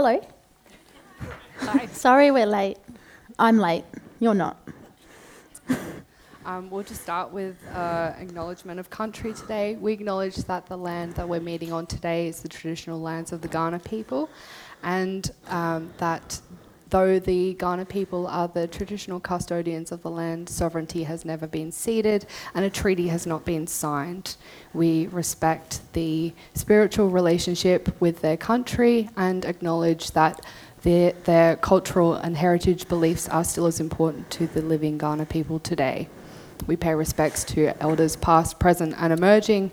[0.00, 0.24] Hello.
[1.58, 1.86] Hi.
[1.92, 2.76] Sorry we're late.
[3.36, 3.84] I'm late.
[4.20, 4.56] You're not.
[6.46, 9.74] Um, we'll just start with uh, acknowledgement of country today.
[9.74, 13.40] We acknowledge that the land that we're meeting on today is the traditional lands of
[13.40, 14.30] the Kaurna people,
[14.84, 16.40] and um, that
[16.90, 21.70] though the Kaurna people are the traditional custodians of the land, sovereignty has never been
[21.70, 24.36] ceded and a treaty has not been signed.
[24.72, 30.44] We respect the spiritual relationship with their country and acknowledge that
[30.82, 35.58] their, their cultural and heritage beliefs are still as important to the living Kaurna people
[35.58, 36.08] today.
[36.66, 39.70] We pay respects to elders past, present, and emerging.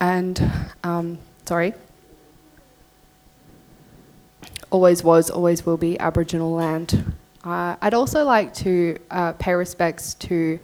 [0.00, 0.40] And,
[0.84, 1.74] um, sorry,
[4.70, 7.14] always was, always will be Aboriginal land.
[7.44, 10.58] Uh, I'd also like to uh, pay respects to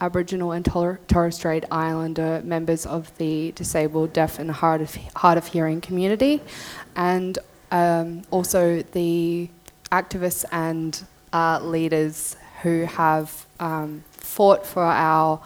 [0.00, 5.38] Aboriginal and Tor- Torres Strait Islander members of the disabled, deaf, and hard of, hard
[5.38, 6.42] of hearing community,
[6.94, 7.38] and
[7.70, 9.48] um, also the
[9.90, 15.40] activists and uh, leaders who have um, fought for our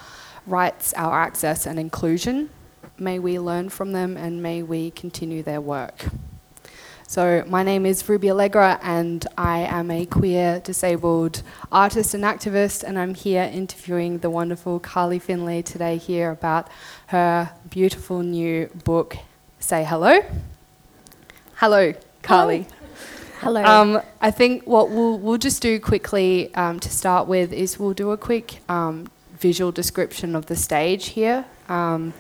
[0.47, 2.51] rights, our access, and inclusion.
[2.99, 6.07] May we learn from them and may we continue their work.
[7.11, 12.85] So, my name is Ruby Allegra, and I am a queer disabled artist and activist,
[12.85, 16.69] and I'm here interviewing the wonderful Carly Findlay today here about
[17.09, 19.17] her beautiful new book,
[19.59, 20.21] Say Hello.
[21.57, 22.69] Hello, Carly.
[23.41, 23.65] Hello.
[23.65, 27.93] Um, I think what we'll, we'll just do quickly um, to start with is we'll
[27.93, 31.45] do a quick um, visual description of the stage here.
[31.69, 32.15] Um,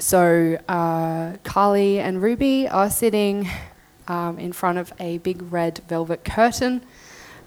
[0.00, 3.48] so, uh, Carly and Ruby are sitting
[4.08, 6.82] um, in front of a big red velvet curtain.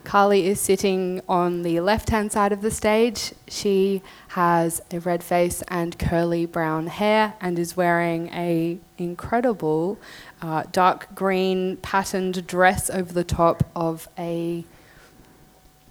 [0.04, 3.34] Carly is sitting on the left hand side of the stage.
[3.48, 9.98] She has a red face and curly brown hair and is wearing a incredible
[10.42, 14.66] uh, dark green patterned dress over the top of a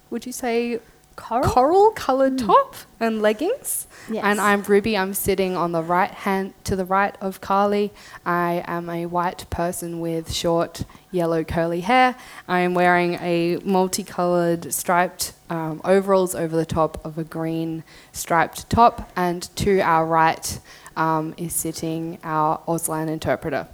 [0.09, 0.79] would you say
[1.15, 1.43] Coral?
[1.43, 3.87] coral coloured top and leggings.
[4.09, 4.23] Yes.
[4.23, 4.97] And I'm Ruby.
[4.97, 7.91] I'm sitting on the right hand to the right of Carly.
[8.25, 12.15] I am a white person with short yellow curly hair.
[12.47, 18.69] I am wearing a multicoloured striped um, overalls over the top of a green striped
[18.69, 19.11] top.
[19.15, 20.59] And to our right
[20.95, 23.67] um, is sitting our Auslan interpreter.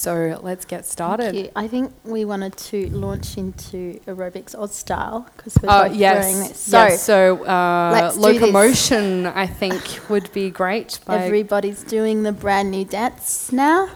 [0.00, 1.34] So let's get started.
[1.34, 1.52] Thank you.
[1.54, 6.24] I think we wanted to launch into aerobics Oz style because we're Uh, both yes,
[6.24, 6.58] wearing this.
[6.58, 7.02] So yes.
[7.02, 8.40] So uh, let's do this.
[8.40, 11.00] locomotion, I think, would be great.
[11.06, 13.90] everybody's doing the brand new dance now.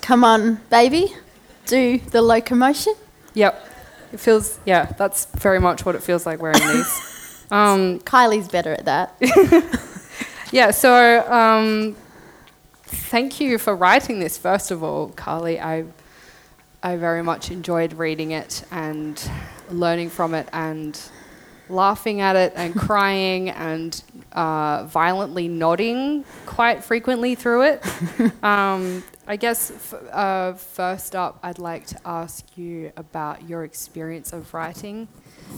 [0.00, 1.14] Come on, baby,
[1.66, 2.94] do the locomotion.
[3.34, 3.52] Yep.
[4.14, 7.44] It feels, yeah, that's very much what it feels like wearing these.
[7.50, 9.14] um, Kylie's better at that.
[10.52, 11.96] yeah, so um,
[12.96, 15.60] thank you for writing this, first of all, Carly.
[15.60, 15.84] I,
[16.82, 19.20] I very much enjoyed reading it and
[19.70, 20.98] learning from it and
[21.68, 24.02] laughing at it and crying and
[24.32, 27.84] uh, violently nodding quite frequently through it.
[28.44, 34.32] um, I guess f- uh, first up, I'd like to ask you about your experience
[34.32, 35.08] of writing.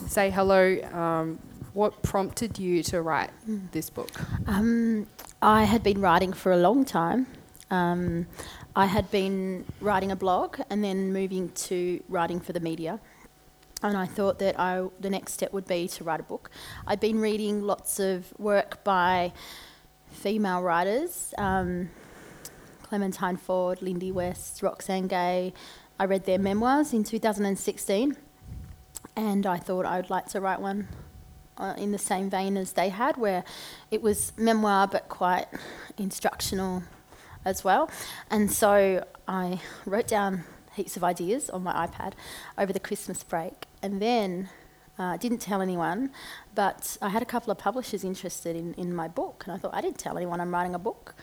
[0.07, 0.81] Say hello.
[0.93, 1.39] Um,
[1.75, 3.31] what prompted you to write
[3.73, 4.11] this book?
[4.49, 5.07] Um,
[5.41, 7.29] I had been writing for a long time.
[7.71, 8.27] Um,
[8.75, 12.99] I had been writing a blog and then moving to writing for the media.
[13.81, 16.51] And I thought that I, the next step would be to write a book.
[16.89, 19.33] I'd been reading lots of work by
[20.11, 21.91] female writers um,
[22.83, 25.53] Clementine Ford, Lindy West, Roxane Gay.
[26.01, 28.17] I read their memoirs in 2016
[29.15, 30.89] and I thought I would like to write one
[31.59, 33.45] uh, in the same vein as they had, where
[33.91, 35.47] it was memoir but quite
[35.99, 36.83] instructional
[37.45, 37.91] as well.
[38.31, 42.13] And so I wrote down heaps of ideas on my iPad
[42.57, 44.49] over the Christmas break, and then
[44.99, 46.11] uh, didn't tell anyone,
[46.55, 49.75] but I had a couple of publishers interested in, in my book, and I thought
[49.75, 51.15] I didn't tell anyone I'm writing a book.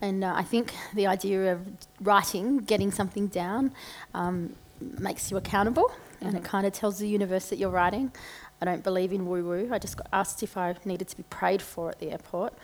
[0.00, 1.60] And uh, I think the idea of
[2.00, 3.72] writing, getting something down,
[4.14, 5.90] um, makes you accountable,
[6.20, 8.12] and it kind of tells the universe that you're writing.
[8.60, 9.68] I don't believe in woo woo.
[9.70, 12.54] I just got asked if I needed to be prayed for at the airport.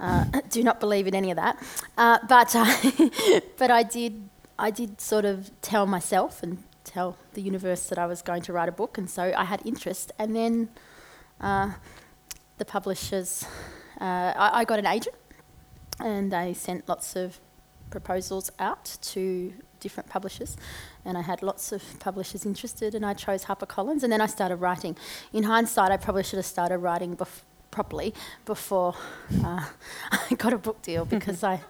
[0.00, 1.62] Uh, do not believe in any of that.
[1.98, 7.42] Uh, but uh, but I did I did sort of tell myself and tell the
[7.42, 10.12] universe that I was going to write a book, and so I had interest.
[10.18, 10.68] And then
[11.40, 11.72] uh,
[12.58, 13.44] the publishers,
[14.00, 15.16] uh, I, I got an agent,
[15.98, 17.40] and they sent lots of
[17.90, 20.56] proposals out to different publishers,
[21.04, 24.56] and I had lots of publishers interested, and I chose HarperCollins, and then I started
[24.56, 24.96] writing.
[25.32, 28.14] In hindsight, I probably should have started writing bef- properly
[28.46, 28.94] before
[29.44, 29.64] uh,
[30.30, 31.60] I got a book deal because I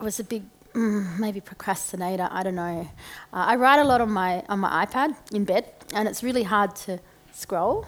[0.00, 2.28] was a big mm, maybe procrastinator.
[2.30, 2.88] I don't know.
[3.32, 6.44] Uh, I write a lot on my on my iPad in bed, and it's really
[6.44, 7.00] hard to
[7.32, 7.86] scroll.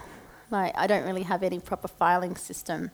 [0.51, 2.91] Like I don't really have any proper filing system.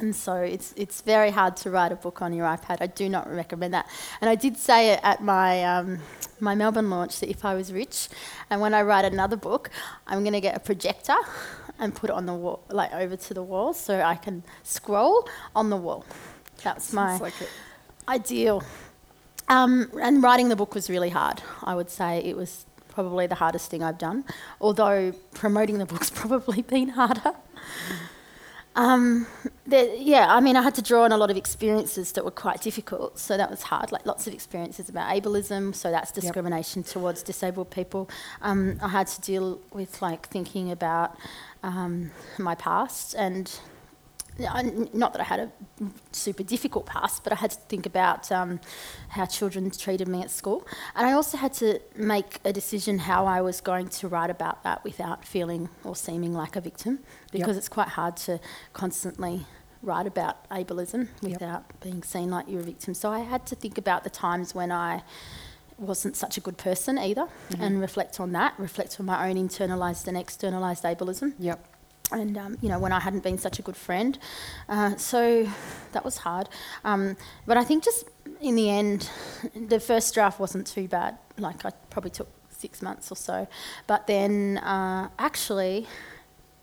[0.00, 2.78] And so it's it's very hard to write a book on your iPad.
[2.80, 3.88] I do not recommend that.
[4.20, 5.98] And I did say it at my um,
[6.38, 8.08] my Melbourne launch that if I was rich,
[8.48, 9.70] and when I write another book,
[10.06, 11.16] I'm going to get a projector
[11.80, 15.28] and put it on the wall, like over to the wall, so I can scroll
[15.54, 16.04] on the wall.
[16.62, 17.34] That's my like
[18.08, 18.62] ideal.
[19.48, 21.42] Um, and writing the book was really hard.
[21.64, 24.24] I would say it was probably the hardest thing I've done,
[24.60, 27.34] although promoting the book's probably been harder.
[28.78, 29.26] Um,
[29.66, 32.30] there, yeah, I mean, I had to draw on a lot of experiences that were
[32.30, 33.90] quite difficult, so that was hard.
[33.90, 38.08] Like lots of experiences about ableism, so that's discrimination towards disabled people.
[38.40, 41.16] Um, I had to deal with like thinking about
[41.64, 43.50] um, my past and
[44.40, 45.50] I- not that I had a
[46.12, 48.60] super difficult past, but I had to think about um,
[49.08, 50.66] how children treated me at school.
[50.94, 54.62] And I also had to make a decision how I was going to write about
[54.62, 57.00] that without feeling or seeming like a victim,
[57.32, 58.38] because it's quite hard to
[58.72, 59.46] constantly
[59.82, 62.94] write about ableism without being seen like you're a victim.
[62.94, 65.02] So I had to think about the times when I
[65.78, 67.28] wasn't such a good person either
[67.60, 71.64] and reflect on that, reflect on my own internalised and externalised ableism Yep.
[72.10, 74.18] And um, you know when I hadn't been such a good friend,
[74.68, 75.48] uh, so
[75.92, 76.48] that was hard.
[76.84, 77.16] Um,
[77.46, 78.04] but I think just
[78.40, 79.10] in the end,
[79.54, 81.18] the first draft wasn't too bad.
[81.38, 83.46] Like I probably took six months or so,
[83.86, 85.86] but then uh, actually.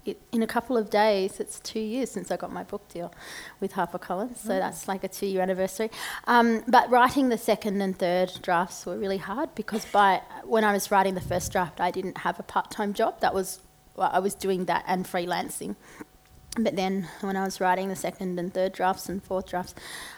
[0.05, 3.11] It, in a couple of days, it's two years since I got my book deal
[3.59, 5.89] with HarperCollins, so that's like a two-year anniversary.
[6.27, 10.73] Um, but writing the second and third drafts were really hard because by when I
[10.73, 13.19] was writing the first draft, I didn't have a part-time job.
[13.21, 13.61] That was
[13.95, 15.75] well, I was doing that and freelancing.
[16.57, 19.75] But then when I was writing the second and third drafts and fourth drafts,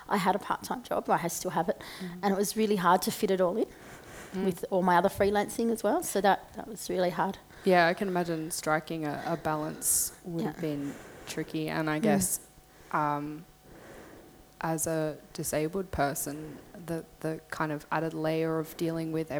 [0.07, 1.09] I had a part time job.
[1.09, 1.81] I still have it.
[1.99, 2.19] Mm.
[2.21, 3.65] And it was really hard to fit it all in
[4.35, 4.45] mm.
[4.45, 6.03] with all my other freelancing as well.
[6.03, 7.39] So that, that was really hard.
[7.63, 10.51] Yeah, I can imagine striking a, a balance would Yeah.
[10.51, 10.93] have been
[11.25, 12.03] tricky, and I mm.
[12.03, 12.39] guess
[12.91, 13.43] um,
[14.61, 19.31] as a disabled person, the the kind of added layer of dealing with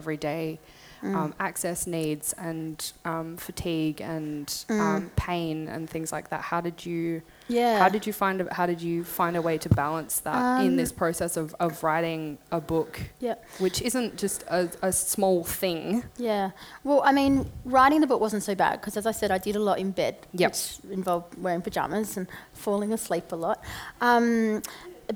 [1.01, 6.41] everyday um, access needs and um, fatigue and um, pain and things like that.
[6.41, 7.21] How did you?
[7.47, 7.79] Yeah.
[7.79, 10.67] How did you find a, how did you find a way to balance that in
[10.71, 13.35] Um, this process of, of writing a book, Yeah.
[13.59, 16.03] which isn't just a, a small thing?
[16.17, 16.51] Yeah.
[16.83, 19.55] Well, I mean, writing the book wasn't so bad because, as I said, I did
[19.55, 20.51] a lot in bed, Yep.
[20.51, 23.63] which involved wearing pajamas and falling asleep a lot.
[24.01, 24.61] Um,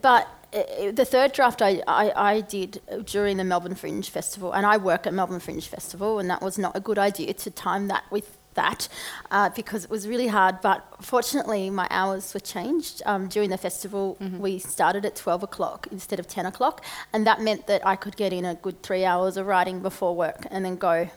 [0.02, 4.78] but the third draft I, I, I did during the Melbourne Fringe Festival, and I
[4.78, 8.04] work at Melbourne Fringe Festival, and that was not a good idea to time that
[8.12, 8.90] with that
[9.32, 10.60] uh, because it was really hard.
[10.62, 13.02] But fortunately, my hours were changed.
[13.06, 16.84] Um, during the festival, we started at 12 o'clock instead of 10 o'clock,
[17.14, 20.16] and that meant that I could get in a good three hours of writing before
[20.16, 21.10] work and then go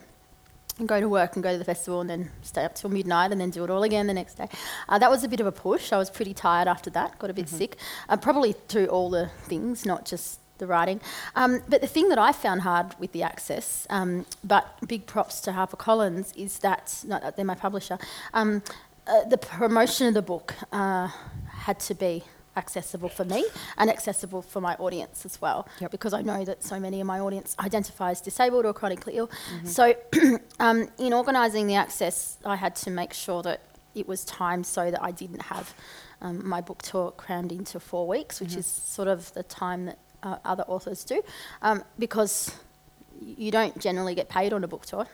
[0.78, 3.30] and go to work and go to the festival and then stay up till midnight
[3.32, 4.48] and then do it all again the next day.
[4.88, 5.92] Uh, that was a bit of a push.
[5.92, 7.76] I was pretty tired after that, got a bit sick,
[8.08, 11.00] uh, probably through all the things, not just the writing.
[11.36, 15.40] Um, but the thing that I found hard with the access, um, but big props
[15.42, 17.98] to HarperCollins, is that, no, they're my publisher,
[18.32, 18.62] um,
[19.06, 21.08] uh, the promotion of the book uh,
[21.48, 22.24] had to be
[22.56, 23.44] accessible for me
[23.78, 25.90] and accessible for my audience as well Yep.
[25.90, 29.30] because I know that so many of my audience identify as disabled or chronically ill.
[29.64, 29.94] So,
[30.60, 33.60] um, in organising the access, I had to make sure that
[33.94, 35.74] it was timed so that I didn't have
[36.20, 39.98] um, my book tour crammed into four weeks, which is sort of the time that
[40.22, 41.22] uh, other authors do,
[41.62, 42.54] um, because
[43.20, 45.06] you don't generally get paid on a book tour.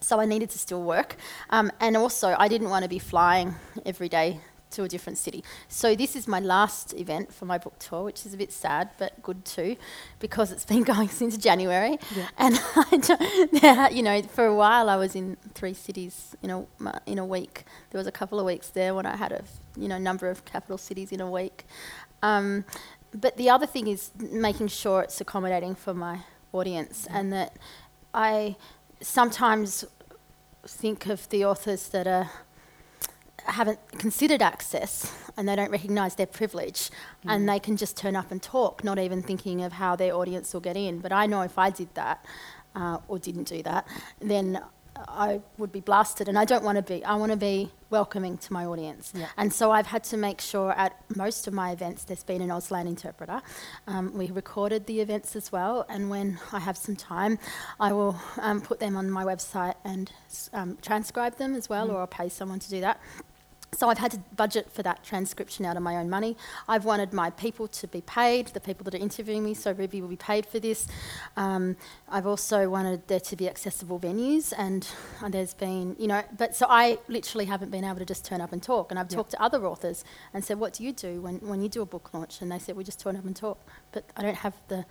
[0.00, 1.16] So I needed to still work.
[1.50, 3.54] Um, and also, I didn't want to be flying
[3.86, 4.40] every day
[4.74, 5.42] to a different city.
[5.68, 8.90] So this is my last event for my book tour, which is a bit sad,
[8.98, 9.76] but good too,
[10.18, 11.98] because it's been going since January.
[12.38, 16.64] And I you know, for a while I was in three cities in a
[17.06, 17.64] in a week.
[17.90, 19.42] There was a couple of weeks there when I had a
[19.76, 21.64] you know number of capital cities in a week.
[22.22, 22.64] Um,
[23.12, 26.20] but the other thing is making sure it's accommodating for my
[26.52, 27.56] audience, and that
[28.12, 28.56] I
[29.00, 29.84] sometimes
[30.66, 32.30] think of the authors that are
[33.46, 36.90] haven't considered access and they don't recognise their privilege
[37.26, 40.52] and they can just turn up and talk, not even thinking of how their audience
[40.52, 41.00] will get in.
[41.00, 42.24] But I know if I did that
[42.74, 43.86] uh, or didn't do that,
[44.20, 44.60] then
[44.96, 46.28] I would be blasted.
[46.28, 47.04] And I don't want to be.
[47.04, 49.12] I want to be welcoming to my audience.
[49.14, 49.26] Yeah.
[49.36, 52.48] And so I've had to make sure at most of my events there's been an
[52.48, 53.40] Auslan interpreter.
[53.86, 57.38] Um, we recorded the events as well, and when I have some time,
[57.78, 60.10] I will um, put them on my website and
[60.52, 63.00] um, transcribe them as well, or I'll pay someone to do that.
[63.76, 66.36] So I've had to budget for that transcription out of my own money.
[66.68, 70.00] I've wanted my people to be paid, the people that are interviewing me, so Ruby
[70.00, 70.86] will be paid for this.
[71.36, 71.76] Um,
[72.08, 74.86] I've also wanted there to be accessible venues, and
[75.28, 78.52] there's been, you know, but so I literally haven't been able to just turn up
[78.52, 78.90] and talk.
[78.90, 81.68] And I've talked to other authors and said, What do you do when, when you
[81.68, 82.40] do a book launch?
[82.40, 83.58] And they said, We just turn up and talk.
[83.92, 84.84] But I don't have the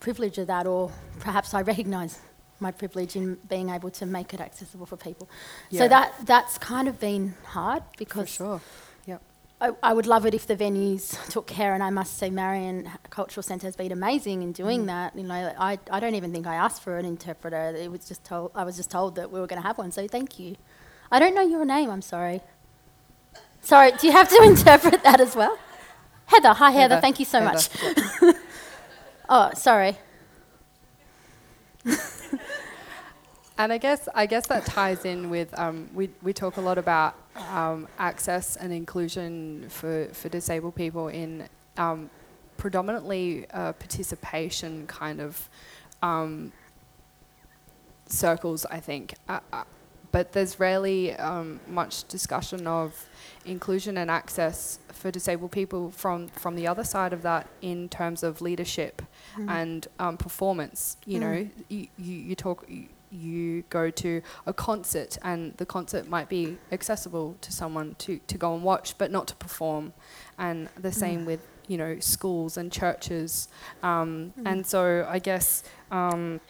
[0.00, 0.90] privilege of that, or
[1.20, 2.18] perhaps I recognise
[2.60, 5.28] my privilege in being able to make it accessible for people.
[5.70, 5.80] Yeah.
[5.82, 8.60] So that that's kind of been hard because For sure.
[9.06, 9.22] Yep.
[9.60, 12.90] I, I would love it if the venues took care, and I must say, Marion
[13.10, 14.86] Cultural Centre has been amazing in doing Mm.
[14.86, 15.16] that.
[15.16, 17.74] You know, I, I don't even think I asked for an interpreter.
[17.76, 19.92] It was just told I was just told that we were going to have one.
[19.92, 20.56] So thank you.
[21.10, 21.88] I don't know your name.
[21.90, 22.40] I'm sorry.
[23.62, 23.92] Sorry.
[23.92, 25.58] Do you have to interpret that as well?
[26.26, 26.52] Heather.
[26.54, 26.94] Hi, Heather.
[26.96, 27.00] Heather.
[27.00, 27.52] Thank you so Heather.
[28.22, 28.36] much.
[29.28, 29.96] oh, sorry.
[33.58, 36.76] And I guess I guess that ties in with um, we we talk a lot
[36.76, 37.14] about
[37.50, 41.48] um, access and inclusion for, for disabled people in
[41.78, 42.10] um,
[42.58, 45.48] predominantly uh, participation kind of
[46.02, 46.52] um,
[48.06, 48.66] circles.
[48.66, 49.64] I think, uh, uh,
[50.12, 53.06] but there's rarely um, much discussion of
[53.46, 58.22] inclusion and access for disabled people from from the other side of that in terms
[58.22, 59.00] of leadership
[59.48, 60.98] and um, performance.
[61.06, 62.66] You know, you, you, you talk.
[62.68, 68.18] You, you go to a concert and the concert might be accessible to someone to,
[68.26, 69.92] to go and watch but not to perform.
[70.38, 73.48] And the same with you know schools and churches.
[73.82, 76.40] Um, and so i guess um,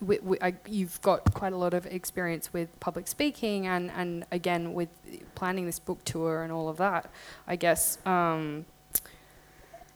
[0.00, 4.26] we, we, I, you've got quite a lot of experience with public speaking and, and
[4.30, 4.88] again with
[5.34, 7.10] planning this book tour and all of that.
[7.46, 8.66] I guess um,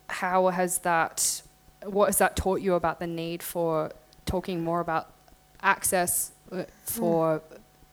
[0.09, 1.42] how has that
[1.85, 3.92] what has that taught you about the need for
[4.25, 5.11] talking more about
[5.62, 7.42] access uh, for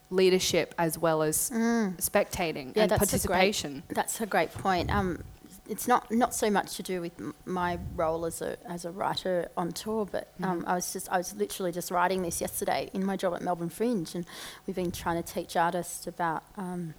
[0.10, 1.50] leadership as well as
[1.98, 4.90] spectating Yeah, and that's a great- participation That's a great point.
[4.94, 5.24] Um,
[5.68, 8.92] it's not, not so much to do with m- my role as a as a
[8.92, 12.88] writer on tour, but um, I was just I was literally just writing this yesterday
[12.94, 14.28] in my job at Melbourne Fringe, and
[14.68, 16.94] we've been trying to teach artists about um,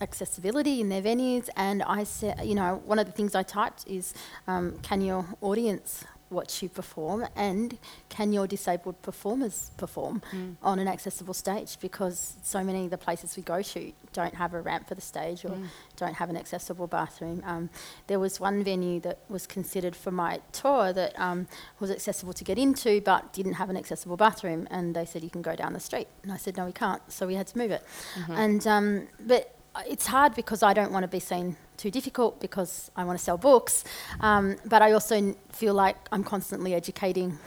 [0.00, 1.48] accessibility in their venues.
[1.56, 4.14] And I said, you know, one of the things I typed is,
[4.48, 10.22] um, can your audience watch you perform, and can your disabled performers perform
[10.62, 11.78] on an accessible stage?
[11.80, 15.00] Because so many of the places we go to don't have a ramp for the
[15.00, 15.56] stage or
[15.96, 17.42] don't have an accessible bathroom.
[17.46, 17.70] Um,
[18.08, 21.46] there was one venue that was considered for my tour that um,
[21.80, 25.30] was accessible to get into, but didn't have an accessible bathroom, and they said you
[25.30, 27.58] can go down the street, and I said no, we can't, so we had to
[27.58, 27.82] move it.
[28.30, 29.54] And um, but
[29.86, 33.24] it's hard because I don't want to be seen too difficult because I want to
[33.24, 33.84] sell books,
[34.20, 37.38] um, but I also feel like I'm constantly educating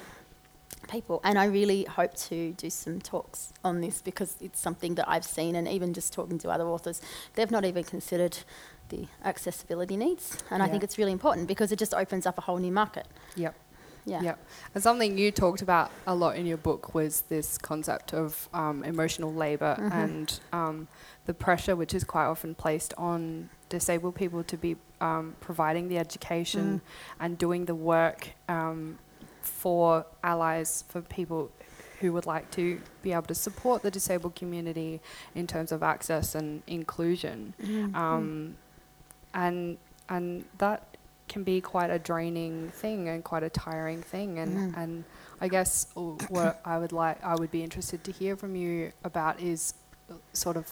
[0.89, 5.07] people, and I really hope to do some talks on this because it's something that
[5.07, 7.01] I've seen, and even just talking to other authors,
[7.35, 8.37] they've not even considered
[8.89, 12.41] the accessibility needs, and I think it's really important because it just opens up a
[12.41, 13.07] whole new market.
[13.35, 13.55] yep
[14.05, 14.21] Yeah.
[14.21, 14.39] Yep.
[14.75, 18.83] And something you talked about a lot in your book was this concept of um,
[18.83, 19.91] emotional labor Mm-hmm.
[19.91, 20.87] and um,
[21.25, 25.97] the pressure which is quite often placed on disabled people to be um, providing the
[25.97, 26.81] education Mm.
[27.19, 28.99] and doing the work um,
[29.41, 31.49] for allies, for people
[31.99, 35.01] who would like to be able to support the disabled community
[35.33, 37.53] in terms of access and inclusion.
[37.61, 37.95] Mm-hmm.
[37.95, 38.55] Um,
[39.33, 39.77] and
[40.09, 40.94] and that
[41.27, 44.77] can be quite a draining thing and quite a tiring thing and Mm.
[44.77, 45.03] and
[45.41, 45.87] I guess
[46.29, 49.73] what I would like I would be interested to hear from you about is
[50.09, 50.71] uh, sort of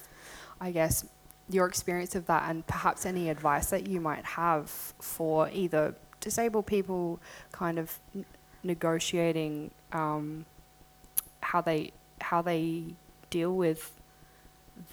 [0.61, 1.05] I guess
[1.49, 4.69] your experience of that and perhaps any advice that you might have
[4.99, 7.19] for either disabled people
[7.51, 8.23] kind of n-
[8.63, 10.45] negotiating um,
[11.41, 11.91] how they
[12.21, 12.85] how they
[13.29, 13.99] deal with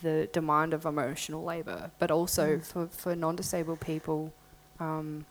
[0.03, 2.65] the demand of emotional labor, but also Mm.
[2.65, 4.33] for, for non-disabled people
[4.81, 5.25] um,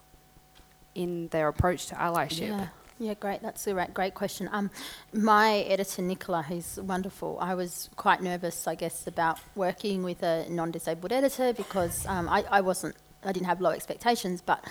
[0.94, 2.48] in their approach to allyship.
[2.48, 2.68] Yeah,
[2.98, 3.42] yeah, great.
[3.42, 4.48] That's a great, question.
[4.52, 4.70] Um,
[5.12, 10.46] my editor Nicola, who's wonderful, I was quite nervous, I guess, about working with a
[10.50, 14.62] non-disabled editor because um, I, I wasn't, I didn't have low expectations, but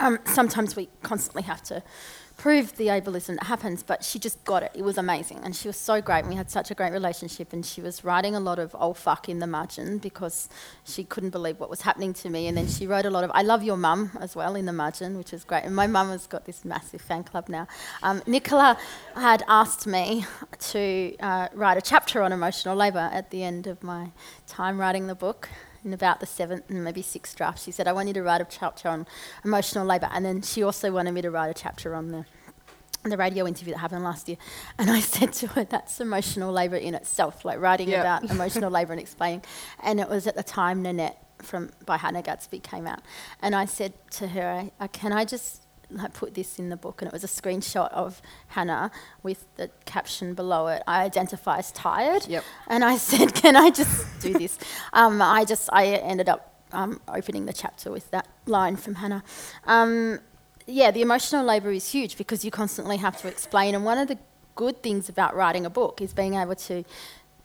[0.00, 1.82] um, sometimes we constantly have to
[2.38, 3.82] prove the ableism that happens.
[3.82, 4.72] But she just got it.
[4.74, 6.24] It was amazing, and she was so great.
[6.24, 9.28] We had such a great relationship, and she was writing a lot of "oh fuck"
[9.28, 10.48] in the margin because
[10.84, 12.46] she couldn't believe what was happening to me.
[12.46, 14.72] And then she wrote a lot of "I love your mum" as well in the
[14.72, 15.64] margin, which is great.
[15.64, 17.66] And my mum has got this massive fan club now.
[18.02, 18.78] Um, Nicola
[19.14, 20.24] had asked me
[20.70, 24.10] to uh, write a chapter on emotional labour at the end of my
[24.46, 25.48] time writing the book.
[25.88, 28.42] In about the seventh and maybe sixth draft, she said, "I want you to write
[28.42, 29.06] a chapter on
[29.42, 32.26] emotional labour," and then she also wanted me to write a chapter on the
[33.04, 34.36] the radio interview that happened last year,
[34.78, 38.00] and I said to her, "That's emotional labour in itself, like writing Yeah.
[38.00, 39.42] about emotional labour and explaining."
[39.82, 43.00] And it was at the time Nanette from by Hannah Gadsby came out,
[43.40, 47.02] and I said to her, I, "Can I just like put this in the book?"
[47.02, 48.90] And it was a screenshot of Hannah
[49.22, 50.82] with the caption below it.
[50.86, 52.26] I identify as tired.
[52.26, 52.44] Yep.
[52.66, 54.58] And I said, "Can I just do this?"
[54.92, 59.22] um, I just I ended up um, opening the chapter with that line from Hannah.
[59.66, 60.20] Um,
[60.66, 63.74] yeah, the emotional labour is huge because you constantly have to explain.
[63.74, 64.18] And one of the
[64.54, 66.84] good things about writing a book is being able to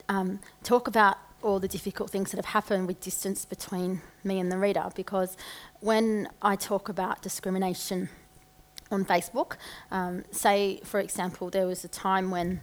[0.10, 4.52] um, talk about all the difficult things that have happened with distance between me and
[4.52, 4.90] the reader.
[4.96, 5.38] Because
[5.80, 8.10] when I talk about discrimination
[8.94, 9.58] on Facebook,
[9.92, 12.62] um, say, for example, there was a time when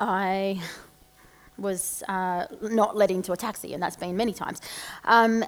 [0.00, 0.60] I
[1.56, 4.60] was uh, not let into a taxi, and that's been many times.
[5.04, 5.44] Um,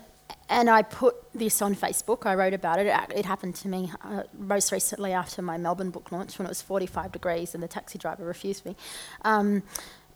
[0.48, 2.26] and I put this on Facebook.
[2.26, 2.86] I wrote about it.
[2.86, 6.48] It, it happened to me uh, most recently after my Melbourne book launch when it
[6.48, 8.76] was 45 degrees and the taxi driver refused me.
[9.22, 9.62] Um,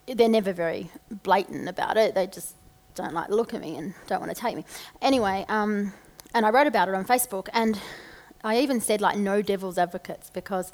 [0.07, 2.15] they're never very blatant about it.
[2.15, 2.55] They just
[2.95, 4.65] don't like look at me and don't want to take me.
[5.03, 5.93] Anyway, um,
[6.35, 7.79] and I wrote about it on Facebook, and
[8.42, 10.73] I even said like no devil's advocates because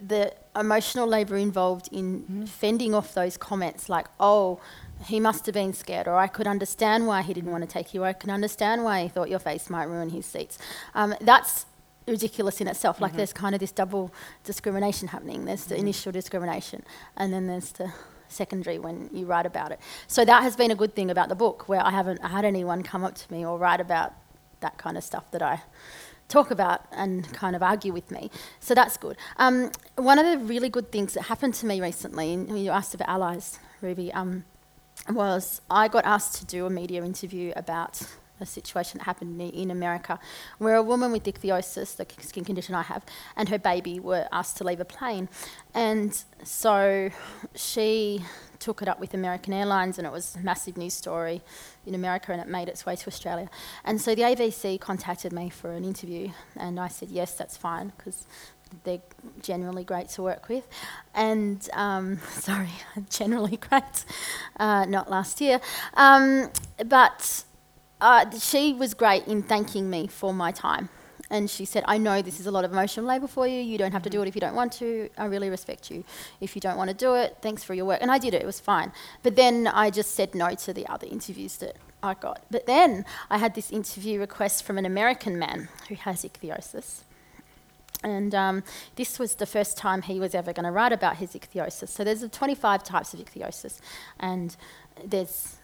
[0.00, 2.48] the emotional labour involved in mm.
[2.48, 4.60] fending off those comments like, oh,
[5.06, 7.92] he must have been scared, or I could understand why he didn't want to take
[7.92, 10.58] you, or I can understand why he thought your face might ruin his seats.
[10.94, 11.66] Um, that's
[12.06, 13.00] ridiculous in itself.
[13.00, 13.18] Like mm-hmm.
[13.18, 14.12] there's kind of this double
[14.44, 15.44] discrimination happening.
[15.44, 15.84] There's the mm-hmm.
[15.84, 16.84] initial discrimination,
[17.16, 17.92] and then there's the
[18.28, 19.80] secondary when you write about it.
[20.06, 22.82] So that has been a good thing about the book, where I haven't had anyone
[22.82, 24.14] come up to me or write about
[24.60, 25.62] that kind of stuff that I
[26.28, 28.30] talk about and kind of argue with me.
[28.60, 29.16] So that's good.
[29.36, 32.94] Um, one of the really good things that happened to me recently, and you asked
[32.94, 34.12] about allies, Ruby.
[34.12, 34.44] Um,
[35.10, 38.00] was I got asked to do a media interview about
[38.40, 40.18] a situation that happened in America
[40.58, 43.04] where a woman with ichthyosis, the skin condition I have,
[43.36, 45.28] and her baby were asked to leave a plane.
[45.72, 47.10] And so
[47.54, 48.24] she
[48.58, 51.42] took it up with American Airlines, and it was a massive news story
[51.86, 53.48] in America, and it made its way to Australia.
[53.84, 57.92] And so the ABC contacted me for an interview, and I said, yes, that's fine,
[57.96, 58.26] because
[58.82, 59.02] they're
[59.40, 60.66] generally great to work with.
[61.14, 62.70] And um, sorry,
[63.10, 64.04] generally great,
[64.58, 65.60] uh, not last year.
[65.94, 66.50] Um,
[66.86, 67.44] but
[68.00, 70.88] uh, she was great in thanking me for my time.
[71.30, 73.60] And she said, I know this is a lot of emotional labour for you.
[73.60, 75.08] You don't have to do it if you don't want to.
[75.16, 76.04] I really respect you.
[76.40, 78.00] If you don't want to do it, thanks for your work.
[78.02, 78.92] And I did it, it was fine.
[79.22, 82.42] But then I just said no to the other interviews that I got.
[82.50, 87.00] But then I had this interview request from an American man who has ichthyosis.
[88.02, 88.62] And um,
[88.96, 91.88] this was the first time he was ever going to write about his ichthyosis.
[91.88, 93.80] So there's 25 types of ichthyosis,
[94.20, 94.54] and
[95.02, 95.56] there's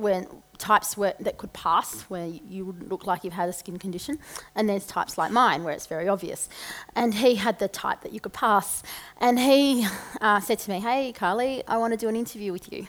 [0.00, 0.26] when
[0.58, 4.18] types where, that could pass, where you would look like you've had a skin condition,
[4.54, 6.48] and there's types like mine, where it's very obvious.
[6.94, 8.82] And he had the type that you could pass,
[9.18, 9.86] and he
[10.20, 12.86] uh, said to me, "Hey, Carly, I want to do an interview with you."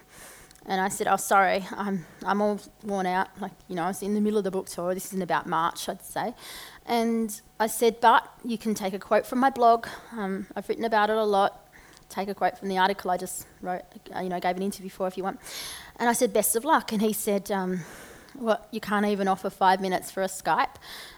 [0.66, 3.30] And I said, "Oh, sorry, I'm I'm all worn out.
[3.40, 4.94] Like, you know, I was in the middle of the book tour.
[4.94, 6.36] This is in about March, I'd say."
[6.86, 9.88] And I said, "But you can take a quote from my blog.
[10.12, 11.68] Um, I've written about it a lot.
[12.10, 13.84] Take a quote from the article I just wrote.
[14.22, 15.40] You know, gave an interview for if you want."
[16.02, 17.86] And I said, "Best of luck." And he said, um,
[18.34, 18.68] "What?
[18.72, 20.76] You can't even offer five minutes for a Skype?"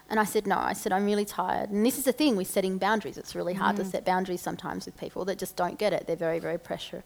[0.08, 2.46] And I said, "No." I said, "I'm really tired." And this is the thing with
[2.46, 3.16] setting boundaries.
[3.16, 3.78] It's really hard mm.
[3.80, 6.06] to set boundaries sometimes with people that just don't get it.
[6.06, 7.02] They're very, very pressure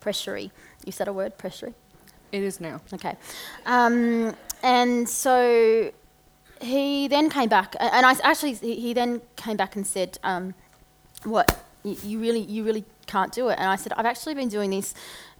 [0.00, 0.50] pressury.
[0.84, 1.74] You said a word, pressury?
[2.32, 2.80] It is now.
[2.92, 3.16] Okay.
[3.66, 5.90] Um, and so
[6.60, 10.54] he then came back, and I actually he then came back and said, um,
[11.24, 14.48] "What you, you really you really can't do it." And I said, "I've actually been
[14.48, 14.94] doing this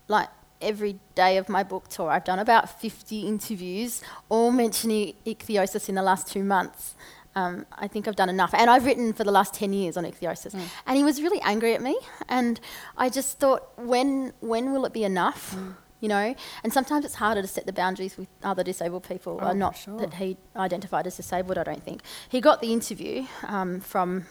[0.07, 0.29] like
[0.61, 2.11] every day of my book tour.
[2.11, 6.95] I've done about 50 interviews, all mentioning ichthyosis in the last two months."
[7.39, 8.53] Um, I think I've done enough.
[8.53, 10.55] And I've written for the last 10 years on ichthyosis.
[10.55, 10.69] Mm.
[10.87, 11.97] And he was really angry at me.
[12.29, 12.59] And
[12.97, 15.55] I just thought, when, when will it be enough?
[15.55, 15.77] Mm.
[16.01, 19.41] You know, and sometimes it's harder to set the boundaries with other disabled people.
[19.43, 19.99] Oh, not sure.
[19.99, 21.59] that he identified as disabled.
[21.59, 24.27] I don't think he got the interview um, from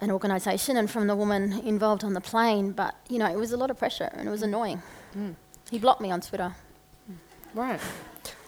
[0.00, 3.52] an organisation and from the woman involved on the plane, but you know, it was
[3.52, 4.44] a lot of pressure and it was mm.
[4.44, 4.82] annoying.
[5.16, 5.34] Mm.
[5.70, 6.54] He blocked me on Twitter.
[7.54, 7.80] Right.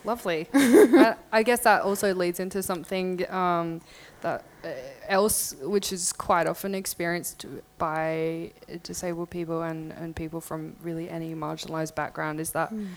[0.04, 0.48] Lovely.
[0.52, 3.80] uh, I guess that also leads into something um,
[4.22, 4.68] that uh,
[5.08, 7.46] else, which is quite often experienced
[7.78, 12.88] by disabled people and, and people from really any marginalized background, is that mm.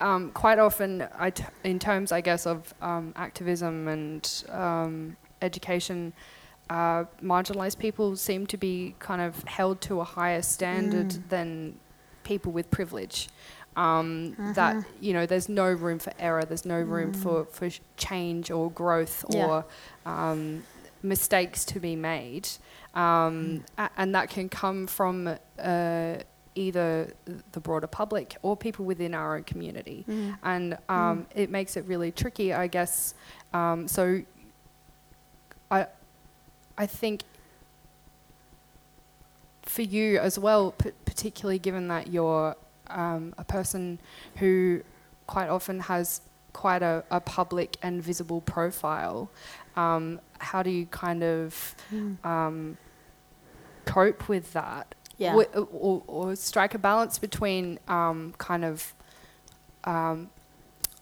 [0.00, 1.08] um, quite often,
[1.64, 6.12] in terms, I guess, of um, activism and um, education,
[6.72, 11.28] uh, marginalized people seem to be kind of held to a higher standard mm.
[11.28, 11.78] than
[12.24, 13.28] people with privilege
[13.76, 14.52] um, mm-hmm.
[14.54, 17.22] that you know there's no room for error there's no room mm.
[17.22, 19.46] for, for change or growth yeah.
[19.46, 19.64] or
[20.06, 20.62] um,
[21.02, 22.48] mistakes to be made
[22.94, 23.62] um, mm.
[23.76, 26.14] a- and that can come from uh,
[26.54, 27.12] either
[27.52, 30.04] the broader public or people within our own community.
[30.06, 30.38] Mm.
[30.42, 33.14] And um, it makes it really tricky, I guess.
[33.54, 34.20] Um, so
[35.70, 35.86] I,
[36.78, 37.22] I think
[39.62, 42.56] for you as well, p- particularly given that you're
[42.88, 43.98] um, a person
[44.36, 44.82] who
[45.26, 46.20] quite often has
[46.52, 49.30] quite a, a public and visible profile,
[49.76, 52.24] um, how do you kind of Mm.
[52.24, 52.76] um,
[53.84, 54.94] cope with that?
[55.18, 55.30] Yeah.
[55.36, 58.92] Wi- or, or strike a balance between um, kind of
[59.84, 60.30] um,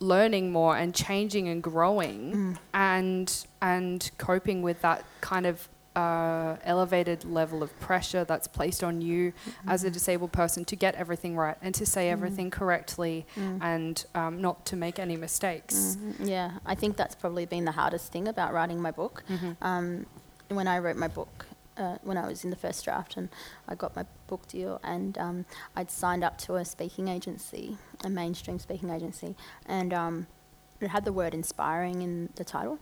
[0.00, 2.58] learning more and changing and growing Mm.
[2.74, 9.00] and and coping with that kind of uh, elevated level of pressure that's placed on
[9.02, 9.32] you
[9.66, 13.58] as a disabled person to get everything right and to say everything correctly Mm.
[13.60, 15.96] and um, not to make any mistakes.
[16.00, 16.28] Mhm.
[16.28, 19.24] Yeah, I think that's probably been the hardest thing about writing my book.
[19.28, 19.56] Mhm.
[19.60, 20.06] Um,
[20.48, 21.46] when I wrote my book,
[21.80, 23.28] uh, when I was in the first draft and
[23.66, 28.10] I got my book deal, and um, I'd signed up to a speaking agency, a
[28.10, 29.34] mainstream speaking agency,
[29.66, 30.26] and um,
[30.80, 32.78] it had the word inspiring in the title.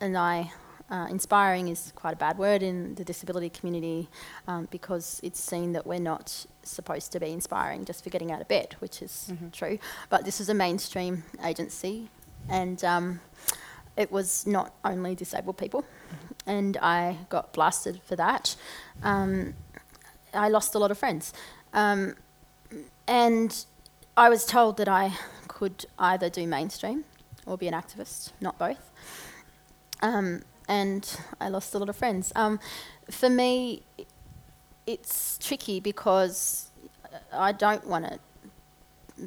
[0.00, 0.52] And I,
[0.90, 4.08] uh, inspiring is quite a bad word in the disability community
[4.46, 8.40] um, because it's seen that we're not supposed to be inspiring just for getting out
[8.42, 9.52] of bed, which is Mhm.
[9.52, 9.78] true.
[10.10, 12.10] But this is a mainstream agency,
[12.48, 13.20] and um,
[13.96, 15.84] it was not only disabled people,
[16.46, 18.56] and I got blasted for that.
[19.02, 19.54] Um,
[20.32, 21.32] I lost a lot of friends,
[21.72, 22.16] um,
[23.06, 23.64] and
[24.16, 25.12] I was told that I
[25.48, 27.04] could either do mainstream
[27.46, 28.90] or be an activist, not both.
[30.02, 32.32] Um, and I lost a lot of friends.
[32.34, 32.58] Um,
[33.10, 33.82] for me,
[34.86, 36.68] it's tricky because
[37.32, 38.18] I don't want to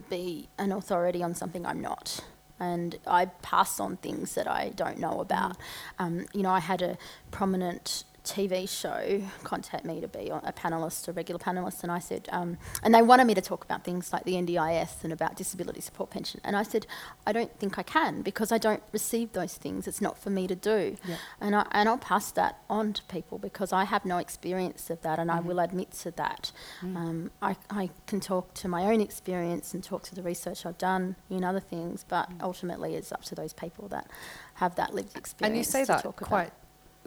[0.10, 2.22] be an authority on something I'm not.
[2.60, 5.58] And I pass on things that I don't know about.
[6.00, 6.98] Um, you know, I had a
[7.32, 12.28] prominent TV show contact me to be a panelist, a regular panelist, and I said,
[12.32, 15.82] um, and they wanted me to talk about things like the NDIS and about disability
[15.82, 16.42] support pension.
[16.44, 16.86] And I said,
[17.26, 19.88] I don't think I can because I don't receive those things.
[19.88, 20.98] It's not for me to do.
[21.08, 21.16] Yeah.
[21.40, 25.02] And, I, and I'll pass that on to people because I have no experience of
[25.04, 26.52] that and I will admit to that.
[26.82, 30.78] Um, I, I can talk to my own experience and talk to the research I've
[30.78, 34.10] done in other things, but ultimately it's up to those people that
[34.56, 35.50] have that lived experience.
[35.50, 36.52] And you say to that talk about.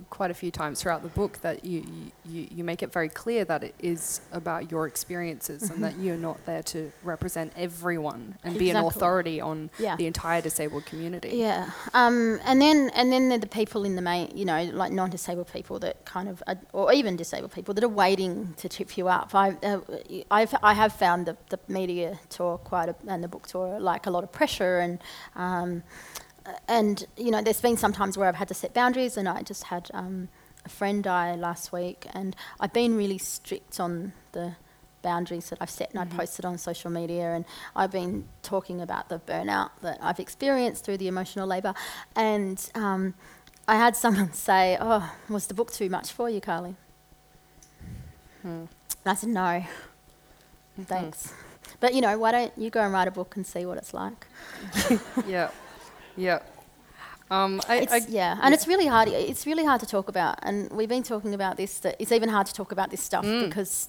[0.08, 1.84] Quite a few times throughout the book that you,
[2.24, 6.16] you, you make it very clear that it is about your experiences and that you're
[6.16, 9.96] not there to represent everyone and be an authority on Yeah.
[9.96, 11.30] the entire disabled community.
[11.36, 14.62] Yeah, um, and then and then there are the people in the main, you know,
[14.72, 18.68] like non-disabled people that kind of, are, or even disabled people that are waiting to
[18.68, 19.34] trip you up.
[19.34, 19.80] I, uh,
[20.30, 24.06] I've, I have found the, the media tour quite a, and the book tour like
[24.06, 24.98] a lot of pressure and.
[25.36, 25.82] Um,
[26.68, 29.42] and you know, there's been some times where I've had to set boundaries, and I
[29.42, 30.28] just had um,
[30.64, 34.56] a friend die last week, and I've been really strict on the
[35.02, 39.08] boundaries that I've set, and I've posted on social media, and I've been talking about
[39.08, 41.74] the burnout that I've experienced through the emotional labour,
[42.16, 43.14] and um,
[43.66, 46.76] I had someone say, "Oh, was the book too much for you, Carly?"
[48.42, 48.48] Hmm.
[48.48, 49.64] And I said, "No,
[50.82, 51.32] thanks."
[51.78, 53.94] But you know, why don't you go and write a book and see what it's
[53.94, 54.26] like?
[55.26, 55.50] yeah,
[56.20, 56.38] yeah.
[57.30, 59.08] Um, I, It's, I, yeah, and it's really hard.
[59.08, 61.78] It's really hard to talk about, and we've been talking about this.
[61.80, 63.44] That it's even hard to talk about this stuff Mm.
[63.48, 63.88] because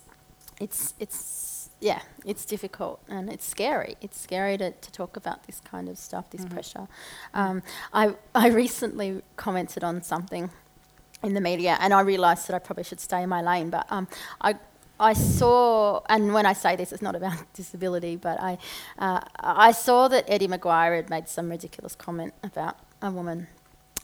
[0.60, 3.96] it's it's yeah, it's difficult and it's scary.
[4.02, 6.54] It's scary to, to talk about this kind of stuff, this Mm-hmm.
[6.54, 6.88] pressure.
[7.34, 7.64] Um,
[7.94, 10.52] I I recently commented on something
[11.24, 13.70] in the media, and I realised that I probably should stay in my lane.
[13.72, 14.08] But um,
[14.40, 14.56] I
[15.02, 18.60] I saw, and when I say this, it's not about disability, but I
[19.00, 23.48] uh, I saw that Eddie McGuire had made some ridiculous comment about a woman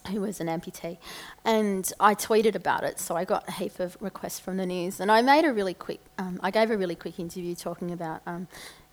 [0.10, 0.98] who was an amputee,
[1.46, 3.00] and I tweeted about it.
[3.00, 5.76] So I got a heap of requests from the news, and I made a really
[5.76, 6.00] quick.
[6.18, 8.48] Um, I gave a really quick interview talking about um,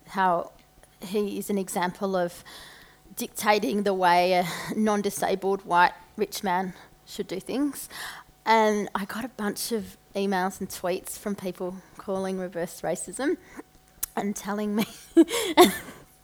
[0.08, 0.52] how
[1.00, 2.44] he is an example of
[3.16, 6.74] dictating the way a non-disabled white rich man
[7.06, 7.88] should do things.
[8.44, 13.36] And I got a bunch of emails and tweets from people calling reverse racism
[14.16, 14.84] and telling me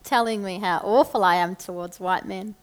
[0.04, 2.54] telling me how awful I am towards white men.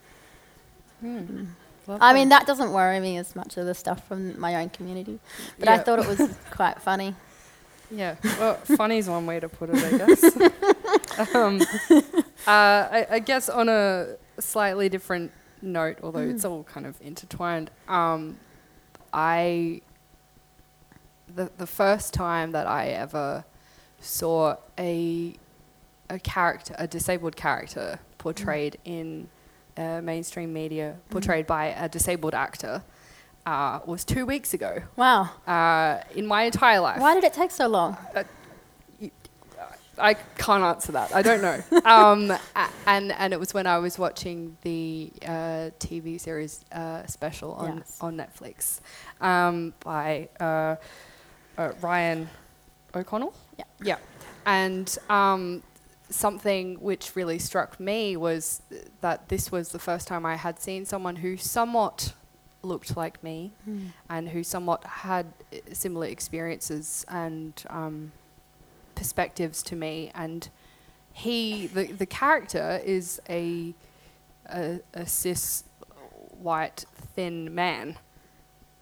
[1.90, 5.20] I mean, that doesn't worry me as much as the stuff from my own community.
[5.60, 7.16] But I thought it was quite funny.
[7.90, 11.34] Yeah, well, funny is one way to put it, I guess.
[11.36, 11.62] um,
[12.46, 17.72] uh, I, I guess on a slightly different note, although it's all kind of intertwined,
[17.88, 18.38] um,
[19.14, 19.82] I
[21.36, 23.46] the the first time that I ever
[24.00, 25.36] saw a
[26.10, 29.28] a character, a disabled character portrayed in
[29.78, 32.82] uh, mainstream media, portrayed by a disabled actor,
[33.46, 34.82] uh, was two weeks ago.
[34.96, 35.30] Wow.
[35.46, 37.98] Uh, in my entire life, Why did it take so long?
[40.00, 41.14] I can't answer that.
[41.16, 41.60] I don't know.
[41.86, 42.32] um,
[42.86, 47.78] and and it was when I was watching the uh, TV series uh, special on
[47.78, 47.98] Yes.
[48.00, 48.80] on Netflix
[49.22, 50.76] um, by uh,
[51.58, 52.30] uh, Ryan
[52.96, 53.34] O'Connell.
[53.58, 53.66] Yeah.
[53.82, 53.98] Yeah.
[54.46, 55.64] And um,
[56.10, 58.62] something which really struck me was
[59.02, 62.14] that this was the first time I had seen someone who somewhat
[62.64, 63.88] looked like me Hmm.
[64.10, 68.12] and who somewhat had uh, similar experiences and um,
[68.96, 70.12] perspectives to me.
[70.16, 70.50] And
[71.14, 73.74] he, the, the character, is a,
[74.50, 75.64] a, a cis
[76.40, 77.98] white thin man.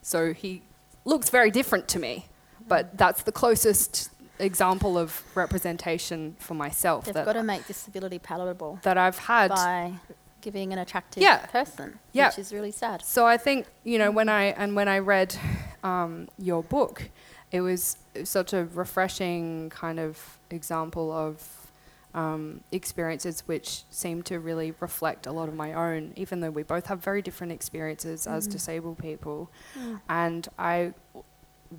[0.02, 0.62] So he
[1.06, 2.28] looks very different to me,
[2.68, 8.80] but that's the closest example of representation for myself They've got to make disability palatable
[8.84, 9.50] that I've had.
[9.50, 9.94] by
[10.42, 11.46] giving an attractive Yeah.
[11.48, 12.28] person, Yeah.
[12.30, 13.02] which is really sad.
[13.04, 15.36] So I think you know when I and when I read
[15.84, 17.10] um, your book,
[17.52, 21.42] it was such a refreshing kind of example of
[22.14, 26.64] um, experiences which seem to really reflect a lot of my own, even though we
[26.64, 28.52] both have very different experiences as Mm.
[28.52, 29.50] disabled people.
[29.78, 30.00] Mm.
[30.10, 30.94] And I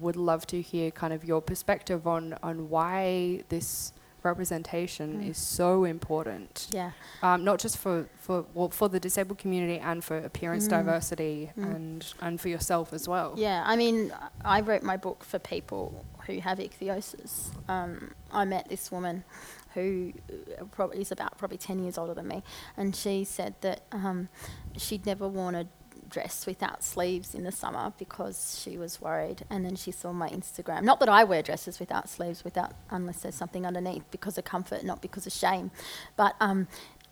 [0.01, 5.29] would love to hear kind of your perspective on on why this representation Mm.
[5.31, 6.91] is so important Yeah.
[7.23, 10.71] um, not just for for well, for the disabled community and for appearance Mm.
[10.71, 11.75] diversity Mm.
[11.77, 13.35] and and for yourself as well.
[13.37, 14.13] Yeah, I mean,
[14.45, 17.33] I wrote my book for people who have ichthyosis.
[17.69, 19.23] Um, I met this woman
[19.75, 20.13] who
[20.73, 22.43] probably is about probably 10 years older than me,
[22.77, 24.29] and she said that um,
[24.77, 25.67] she'd never worn a
[26.09, 29.45] dress without sleeves in the summer because she was worried.
[29.51, 30.83] And then she saw my Instagram.
[30.83, 34.85] Not that I wear dresses without sleeves, without unless there's something underneath, because of comfort,
[34.85, 35.71] not because of shame.
[36.17, 36.69] But um,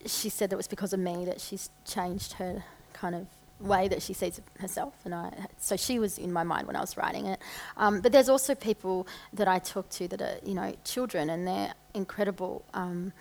[0.07, 3.26] she said that it was because of me that she's changed her kind of
[3.61, 6.80] way that she sees herself and I so she was in my mind when I
[6.80, 7.40] was writing it
[7.76, 11.46] um, but there's also people that I talk to that are you know children and
[11.46, 13.12] they're incredible um,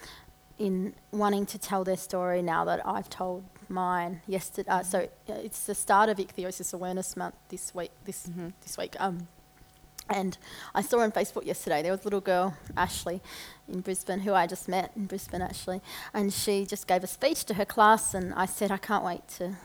[0.59, 5.33] in wanting to tell their story now that I've told mine yesterday uh, so uh,
[5.33, 8.53] it's the start of ichthyosis awareness month this week this Mhm.
[8.61, 9.27] this week um,
[10.09, 10.37] and
[10.75, 13.21] I saw on Facebook yesterday there was a little girl, Ashley,
[13.69, 15.81] in Brisbane, who I just met in Brisbane actually,
[16.13, 19.25] and she just gave a speech to her class, and I said, I can't wait
[19.37, 19.55] to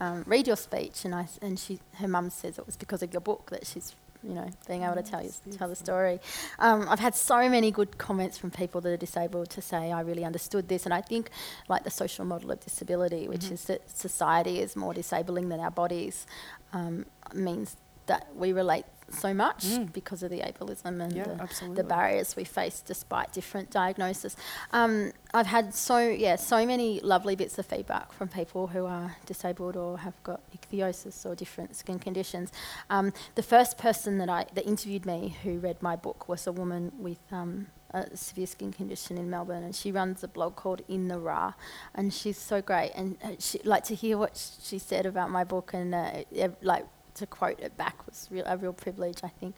[0.00, 3.12] um, read your speech, and I and she her mum says it was because of
[3.12, 3.94] your book that she's
[4.26, 6.20] you know being able to tell you tell the story.
[6.58, 10.00] Um, I've had so many good comments from people that are disabled to say I
[10.00, 11.30] really understood this, and I think
[11.68, 13.52] like the social model of disability, which Mhm.
[13.52, 16.26] is that society is more disabling than our bodies,
[16.72, 18.84] um, means that we relate
[19.14, 19.92] so much Mm.
[19.92, 24.36] because of the ableism and Yeah, the, the barriers we face despite different diagnoses.
[24.72, 29.16] Um, I've had so yeah so many lovely bits of feedback from people who are
[29.26, 32.52] disabled or have got ichthyosis or different skin conditions.
[32.90, 36.52] Um, the first person that I that interviewed me who read my book was a
[36.52, 40.82] woman with um, a severe skin condition in Melbourne, and she runs a blog called
[40.88, 41.52] In the Ra,
[41.94, 42.90] and she's so great.
[42.96, 46.22] And uh, she like to hear what sh- she said about my book, and uh,
[46.60, 49.54] like to quote it back was real, a real privilege, I think,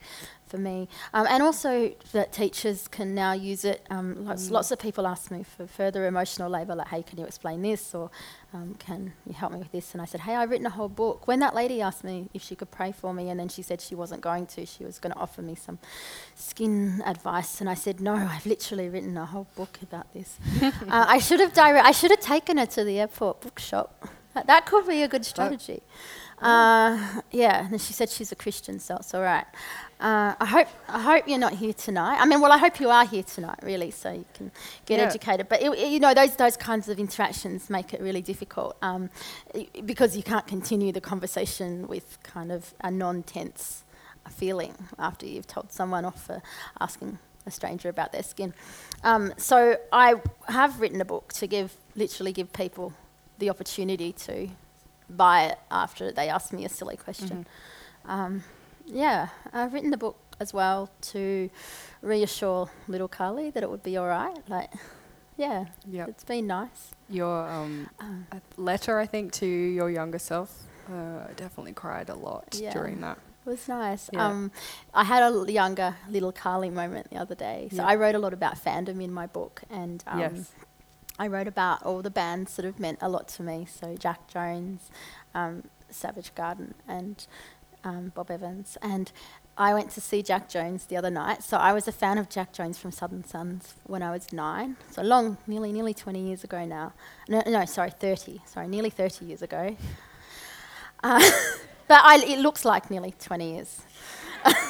[0.47, 0.89] for me.
[1.15, 3.85] Um, and also that teachers can now use it.
[3.91, 4.53] Um, lots, Mm.
[4.53, 7.95] lots of people ask me for further emotional labour, like, hey, can you explain this?
[7.95, 8.11] Or
[8.53, 9.93] um, can you help me with this?
[9.95, 11.27] And I said, hey, I've written a whole book.
[11.27, 13.81] When that lady asked me if she could pray for me, and then she said
[13.81, 15.79] she wasn't going to, she was going to offer me some
[16.35, 17.61] skin advice.
[17.61, 20.39] And I said, no, I've literally written a whole book about this.
[20.63, 24.09] uh, I should have direct, I should have taken her to the airport bookshop.
[24.35, 25.83] That, that could be a good strategy.
[26.39, 29.47] Uh, yeah, and she said she's a Christian, so it's all right.
[29.99, 32.19] Uh, I hope I hope you're not here tonight.
[32.21, 34.51] I mean, well, I hope you are here tonight, really, so you can
[34.85, 35.07] get Yeah.
[35.07, 35.49] educated.
[35.49, 39.09] But it, it- you know, those those kinds of interactions make it really difficult um,
[39.87, 43.85] because you can't continue the conversation with kind of a non-tense
[44.31, 46.43] feeling after you've told someone off for
[46.81, 48.53] asking a stranger about their skin.
[49.05, 50.17] Um, so I
[50.49, 52.93] have written a book to give literally give people
[53.39, 54.49] the opportunity to
[55.09, 57.47] buy it after they ask me a silly question.
[58.05, 58.45] Um,
[58.87, 61.51] yeah, I've written the book as well to
[62.03, 64.37] reassure little Carly that it would be all right.
[64.49, 64.71] Like,
[65.37, 66.07] yeah, Yeah.
[66.09, 66.93] it's been nice.
[67.09, 70.65] Your um, Um, a letter, I think, to your younger self.
[70.89, 72.73] Uh, I definitely cried a lot Yeah.
[72.73, 73.19] during that.
[73.45, 74.11] It was nice.
[74.13, 74.27] Yeah.
[74.27, 74.51] Um,
[74.93, 77.69] I had a younger little Carly moment the other day.
[77.71, 77.87] So Yeah.
[77.87, 80.53] I wrote a lot about fandom in my book, and um, yes.
[81.19, 83.67] I wrote about all the bands that have meant a lot to me.
[83.71, 84.91] So Jack Jones,
[85.35, 87.27] um, Savage Garden, and
[87.85, 88.77] um, Bob Evans.
[88.83, 89.11] And
[89.57, 91.43] I went to see Jack Jones the other night.
[91.43, 94.77] So I was a fan of Jack Jones from Southern Sons when I was nine.
[94.91, 96.93] So long, nearly, nearly 20 years ago now.
[97.29, 98.43] No, no sorry, 30.
[98.45, 99.77] Sorry, nearly 30 years ago.
[101.03, 101.21] Uh,
[101.89, 103.81] but I, it looks like nearly 20 years.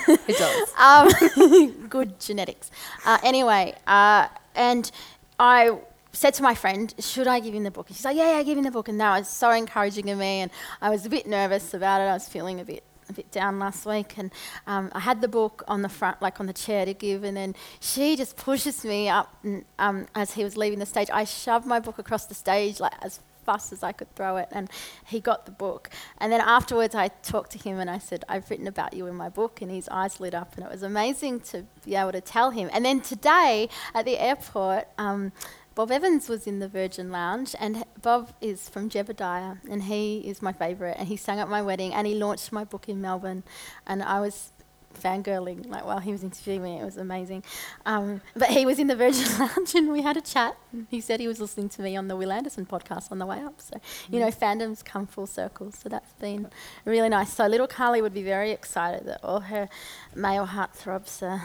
[0.09, 0.73] It does.
[0.79, 2.71] Um, good genetics.
[3.05, 4.91] Uh, anyway, uh, and
[5.39, 5.79] I
[6.17, 8.43] said to my friend, "Should I give him the book?" And she's like, "Yeah, yeah,
[8.43, 10.51] give him the book." And that was so encouraging of me, and
[10.81, 12.05] I was a bit nervous about it.
[12.05, 14.33] I was feeling a bit a bit down last week, and
[14.67, 17.37] um, I had the book on the front, like on the chair to give, and
[17.37, 21.09] then she just pushes me up and, um, as he was leaving the stage.
[21.13, 24.49] I shoved my book across the stage like as fast as I could throw it,
[24.51, 24.69] and
[25.07, 25.91] he got the book.
[26.19, 29.15] And then afterwards, I talked to him and I said, "I've written about you in
[29.15, 32.21] my book," and his eyes lit up, and it was amazing to be able to
[32.21, 32.69] tell him.
[32.73, 34.89] And then today at the airport.
[34.99, 35.33] Um,
[35.77, 40.41] Bob Evans was in the Virgin Lounge, and Bob is from Jebediah, and he is
[40.41, 40.97] my favourite.
[40.99, 43.43] And he sang at my wedding, and he launched my book in Melbourne,
[43.87, 44.53] and I was
[44.99, 46.81] fangirling like while he was interviewing me.
[46.81, 47.45] It was amazing.
[47.85, 50.57] Um, but he was in the Virgin Lounge, and we had a chat.
[50.89, 53.41] He said he was listening to me on the Wil Anderson podcast on the way
[53.41, 53.61] up.
[53.61, 53.79] So
[54.11, 55.73] you know, fandoms come full circle.
[55.73, 56.49] So that's been
[56.87, 57.35] really nice.
[57.35, 59.69] So little Carly would be very excited that all her
[60.15, 61.43] male heartthrobs are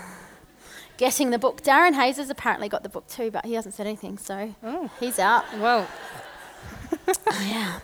[1.01, 1.63] getting the book.
[1.63, 4.53] Darren Hayes has apparently got the book too, but he hasn't said anything, so
[4.99, 5.43] he's out.
[5.57, 5.87] Well,
[7.41, 7.79] Yeah.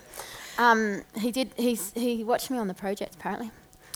[0.59, 1.51] Um, he did.
[1.57, 3.15] He's he watched me on the project.
[3.15, 3.49] Apparently,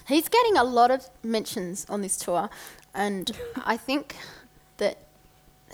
[0.08, 2.50] he's getting a lot of mentions on this tour,
[2.96, 3.32] and
[3.64, 4.16] I think
[4.78, 4.98] that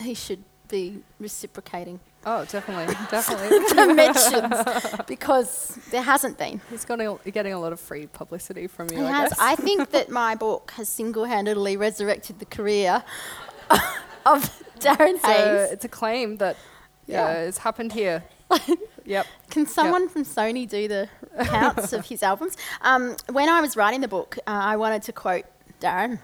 [0.02, 3.60] he should be reciprocating oh, definitely, definitely.
[3.76, 6.62] the mentions because there hasn't been.
[6.70, 8.98] He's got a, getting a lot of free publicity from you.
[9.00, 9.30] He I has.
[9.30, 9.40] guess.
[9.40, 13.04] I think that my book has single-handedly resurrected the career
[14.26, 15.72] of Darren So Hayes.
[15.72, 16.58] it's a claim that
[17.06, 17.40] yeah, Yeah.
[17.48, 18.24] it's happened here.
[19.06, 19.26] yep.
[19.50, 21.10] Can someone from Sony do the
[21.46, 22.56] counts of his albums?
[22.82, 25.46] Um, when I was writing the book, uh, I wanted to quote
[25.82, 26.20] Darren,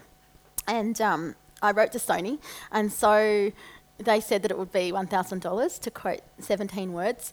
[0.68, 2.40] and um, I wrote to Sony,
[2.72, 3.52] and so
[3.98, 7.32] they said that it would be one thousand dollars to quote seventeen words,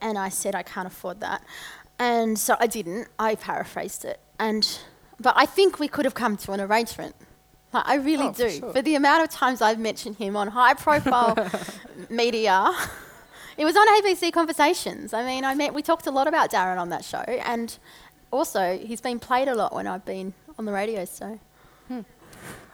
[0.00, 1.42] and I said I can't afford that,
[1.98, 3.08] and so I didn't.
[3.18, 4.66] I paraphrased it, and
[5.18, 7.14] but I think we could have come to an arrangement.
[7.72, 8.50] Like, I really Oh, for do.
[8.50, 8.72] sure.
[8.72, 11.36] For the amount of times I've mentioned him on high-profile
[12.10, 12.72] media.
[13.56, 15.12] It was on ABC Conversations.
[15.12, 17.76] I mean, I met, we talked a lot about Darren on that show, and
[18.32, 21.04] also he's been played a lot when I've been on the radio.
[21.04, 21.38] So
[21.88, 22.00] hmm.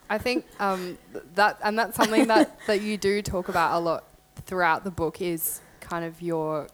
[0.08, 0.98] I think um,
[1.34, 4.04] that, and that's something that, that you do talk about a lot
[4.44, 6.68] throughout the book is kind of your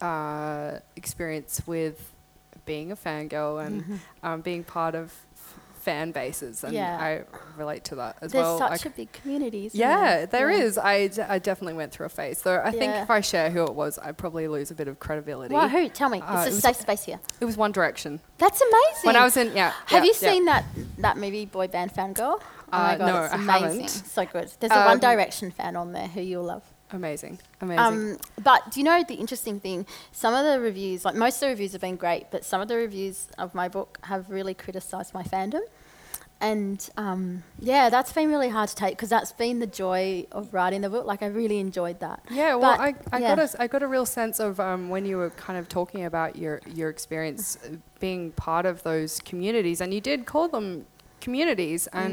[0.00, 2.12] uh, experience with
[2.64, 6.62] being a fangirl and um, being part of f- fan bases.
[6.64, 6.96] And Yeah.
[6.98, 7.22] I
[7.58, 8.62] relate to that as there's well.
[8.62, 9.66] I such a big community.
[9.66, 10.26] Isn't yeah, there?
[10.26, 10.58] there Yeah.
[10.64, 10.78] is.
[10.78, 12.38] I, d- I definitely went through a phase.
[12.38, 14.98] So I think if I share who it was, I'd probably lose a bit of
[15.00, 15.54] credibility.
[15.54, 15.88] Well, who?
[15.88, 16.20] Tell me.
[16.20, 17.18] Uh, it's a safe space here.
[17.40, 18.20] It was One Direction.
[18.38, 19.06] That's amazing.
[19.06, 19.70] When I was in, yeah.
[19.86, 20.30] Have yeah, you yeah.
[20.30, 20.64] seen that
[20.98, 22.40] that movie Boy Band Fangirl?
[22.72, 23.80] Oh my Uh, god, no, it's I amazing.
[23.80, 23.88] haven't.
[23.90, 24.50] So good.
[24.60, 26.62] There's a One Um, Direction fan on there who you'll love.
[26.90, 27.84] Amazing, amazing.
[27.84, 29.86] Um, but do you know the interesting thing?
[30.12, 32.68] Some of the reviews, like most of the reviews have been great, but some of
[32.68, 35.60] the reviews of my book have really criticised my fandom.
[36.40, 40.52] And um, yeah, that's been really hard to take because that's been the joy of
[40.52, 41.06] writing the book.
[41.06, 42.20] Like I really enjoyed that.
[42.30, 43.36] Yeah, well, But, I, I yeah.
[43.36, 46.04] got a, I got a real sense of um, when you were kind of talking
[46.04, 50.84] about your your experience uh, being part of those communities, and you did call them
[51.26, 52.12] communities, and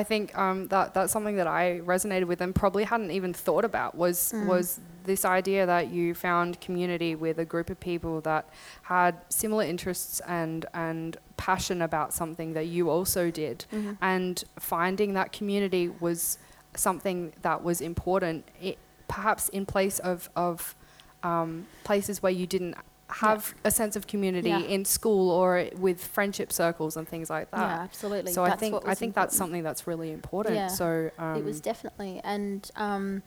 [0.00, 3.64] I think um, that that's something that I resonated with and probably hadn't even thought
[3.72, 8.44] about was was this idea that you found community with a group of people that
[8.82, 13.58] had similar interests and and passion about something that you also did,
[14.00, 16.38] and finding that community was
[16.74, 18.76] something that was important, i
[19.08, 20.74] perhaps in place of, of
[21.22, 21.50] um,
[21.84, 22.74] places where you didn't
[23.08, 24.60] have a sense of community Yeah.
[24.60, 27.60] in school or with friendship circles and things like that.
[27.60, 28.32] yeah, absolutely.
[28.32, 30.56] So I think I think that's something that's really important.
[30.56, 30.66] Yeah.
[30.68, 33.22] So um, it was definitely, and um,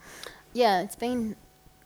[0.54, 1.36] yeah, it's been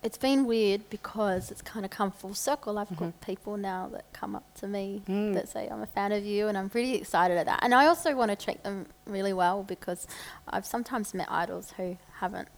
[0.01, 2.77] it's been weird because it's kind of come full circle.
[2.77, 5.33] I've got people now that come up to me Mm.
[5.35, 7.59] that say I'm a fan of you, and I'm pretty excited at that.
[7.61, 10.05] And I also want to treat them really well because
[10.47, 12.49] I've sometimes met idols who haven't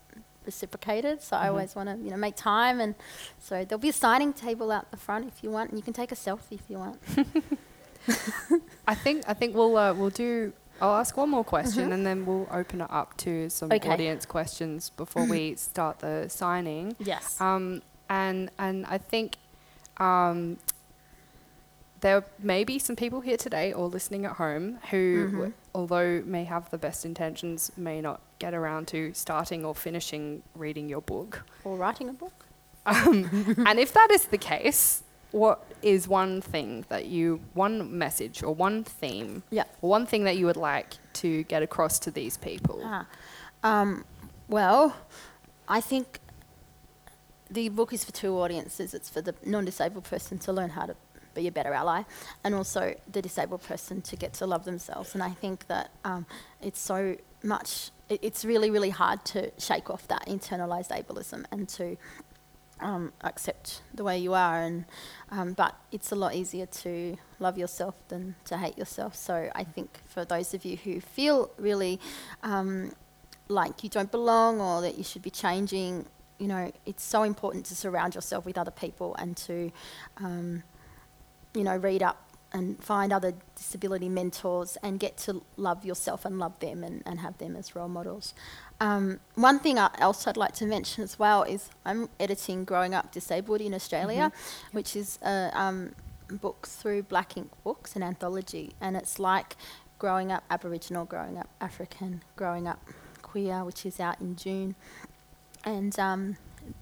[0.45, 1.21] reciprocated.
[1.21, 2.95] So I always want to, you know, make time, and
[3.39, 5.93] so there'll be a signing table out the front if you want, and you can
[5.93, 6.99] take a selfie if you want.
[8.87, 10.53] I think I think we'll uh, we'll do.
[10.81, 13.89] I'll ask one more question and then we'll open it up to some Okay.
[13.89, 16.95] audience questions before we start the signing.
[16.99, 17.39] Yes.
[17.39, 19.37] Um, and and I think
[19.97, 20.57] um,
[22.01, 25.45] there may be some people here today or listening at home who, Mm-hmm.
[25.75, 30.89] Although may have the best intentions, may not get around to starting or finishing reading
[30.89, 31.43] your book.
[31.63, 32.45] or writing a book.
[32.85, 38.53] and if that is the case, what is one thing that you, one message or
[38.55, 39.65] one theme, Yeah.
[39.81, 42.81] or one thing that you would like to get across to these people?
[42.83, 43.05] Ah.
[43.63, 44.05] Um,
[44.47, 44.95] well,
[45.67, 46.19] I think
[47.49, 48.93] the book is for two audiences.
[48.93, 50.95] It's for the non-disabled person to learn how to
[51.35, 52.03] be a better ally,
[52.43, 55.13] and also the disabled person to get to love themselves.
[55.13, 56.25] And I think that um,
[56.61, 61.67] it's so much it, it's really, really hard to shake off that internalized ableism and
[61.69, 61.97] to
[62.79, 64.61] um, accept the way you are.
[64.61, 64.85] And
[65.29, 69.15] um, but it's a lot easier to love yourself than to hate yourself.
[69.15, 71.99] So I think for those of you who feel really
[72.43, 72.91] um,
[73.47, 76.05] like you don't belong or that you should be changing,
[76.39, 79.71] you know, it's so important to surround yourself with other people and to,
[80.17, 80.63] um,
[81.55, 82.21] you know, read up
[82.53, 87.19] and find other disability mentors and get to love yourself and love them and, and
[87.19, 88.33] have them as role models.
[88.79, 93.11] Um, one thing else I'd like to mention as well is I'm editing Growing Up
[93.11, 94.77] Disabled in Australia, mm-hmm.
[94.77, 95.95] which is a um,
[96.29, 97.49] book through Black Inc.
[97.63, 99.55] Books, an anthology, and it's like
[99.99, 102.79] growing up Aboriginal, growing up African, growing up
[103.21, 104.75] queer, which is out in June.
[105.63, 106.37] And um,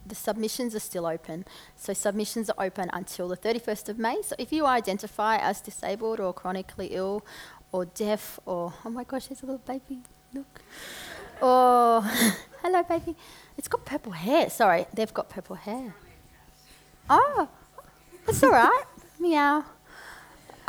[0.05, 1.45] the submissions are still open.
[1.75, 4.21] So submissions are open until the 31st of May.
[4.21, 7.25] So if you identify as disabled or chronically ill
[7.71, 10.01] or deaf or, oh my gosh, there's a little baby,
[10.33, 10.61] look.
[11.41, 12.01] Or,
[12.61, 13.15] hello baby.
[13.57, 14.49] It's got purple hair.
[14.49, 15.95] Sorry, they've got purple hair.
[17.09, 17.49] Oh,
[18.27, 18.83] it's all right.
[19.19, 19.65] Meow.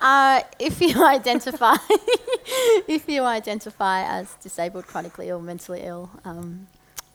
[0.00, 1.74] uh, if you identify
[2.88, 6.68] if you identify as disabled, chronically ill, mentally ill, um,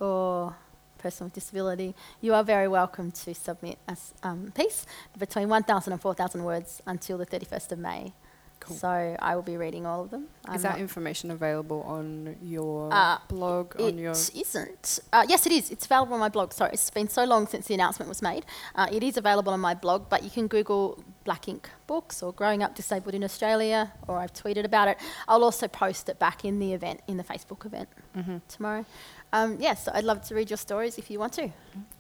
[0.04, 0.56] or
[0.98, 4.86] person with disability, you are very welcome to submit a um, piece
[5.18, 8.14] between 1,000 and 4,000 words until the 31st of May.
[8.62, 8.78] Cool.
[8.78, 10.28] So I will be reading all of them.
[10.46, 13.78] I'm Is that information available on your uh, blog?
[13.78, 15.00] On your isn't.
[15.12, 15.70] Uh, yes, it is.
[15.70, 16.54] It's available on my blog.
[16.54, 18.46] Sorry, it's been so long since the announcement was made.
[18.74, 21.66] Uh, it is available on my blog, but you can Google Black Inc.
[21.88, 24.98] Books or Growing Up Disabled in Australia, or I've tweeted about it.
[25.28, 28.38] I'll also post it back in the event, in the Facebook event mm-hmm.
[28.48, 28.86] tomorrow.
[29.34, 31.50] Um, yes, I'd love to read your stories if you want to.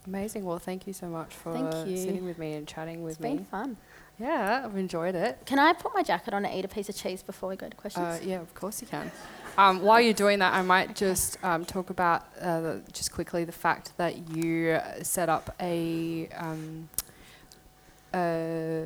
[0.06, 0.46] Amazing.
[0.46, 1.54] Well, thank you so much for
[1.84, 3.30] sitting with me and chatting with it's me.
[3.32, 3.78] It's been fun.
[4.20, 5.40] Yeah, I've enjoyed it.
[5.48, 7.68] Can I put my jacket on and eat a piece of cheese before we go
[7.68, 8.06] to questions?
[8.06, 9.12] Uh, yeah, of course you can.
[9.58, 13.44] Um, while you're doing that, I might just um, talk about uh, the, just quickly
[13.46, 16.88] the fact that you set up a, um,
[18.14, 18.86] a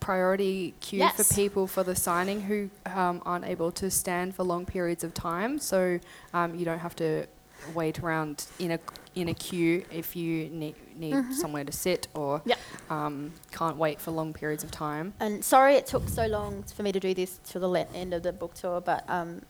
[0.00, 1.16] priority queue yes.
[1.16, 5.14] for people for the signing who um, aren't able to stand for long periods of
[5.14, 5.60] time.
[5.60, 6.00] So
[6.32, 7.28] um, you don't have to
[7.74, 8.78] wait around in a
[9.14, 11.32] in a queue if you need need mm-hmm.
[11.32, 12.58] somewhere to sit or yep.
[12.90, 15.14] um, can't wait for long periods of time.
[15.20, 18.22] And sorry it took so long for me to do this to the end of
[18.22, 19.42] the book tour, but um,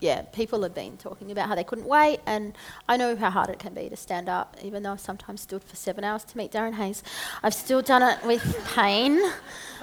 [0.00, 2.56] yeah, people have been talking about how they couldn't wait, and
[2.88, 5.62] I know how hard it can be to stand up, even though I've sometimes stood
[5.62, 7.02] for seven hours to meet Darren Hayes.
[7.42, 8.42] I've still done it with
[8.74, 9.20] pain.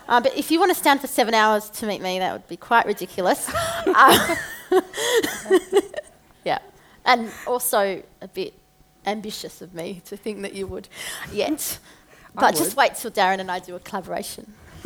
[0.08, 2.48] Uh, but if you want to stand for seven hours to meet me, that would
[2.48, 3.50] be quite ridiculous.
[3.86, 4.36] uh,
[7.08, 8.54] and also a bit
[9.06, 10.88] ambitious of me to think that you would
[11.32, 11.80] yet.
[12.36, 14.54] but just wait till Darren and I do a collaboration.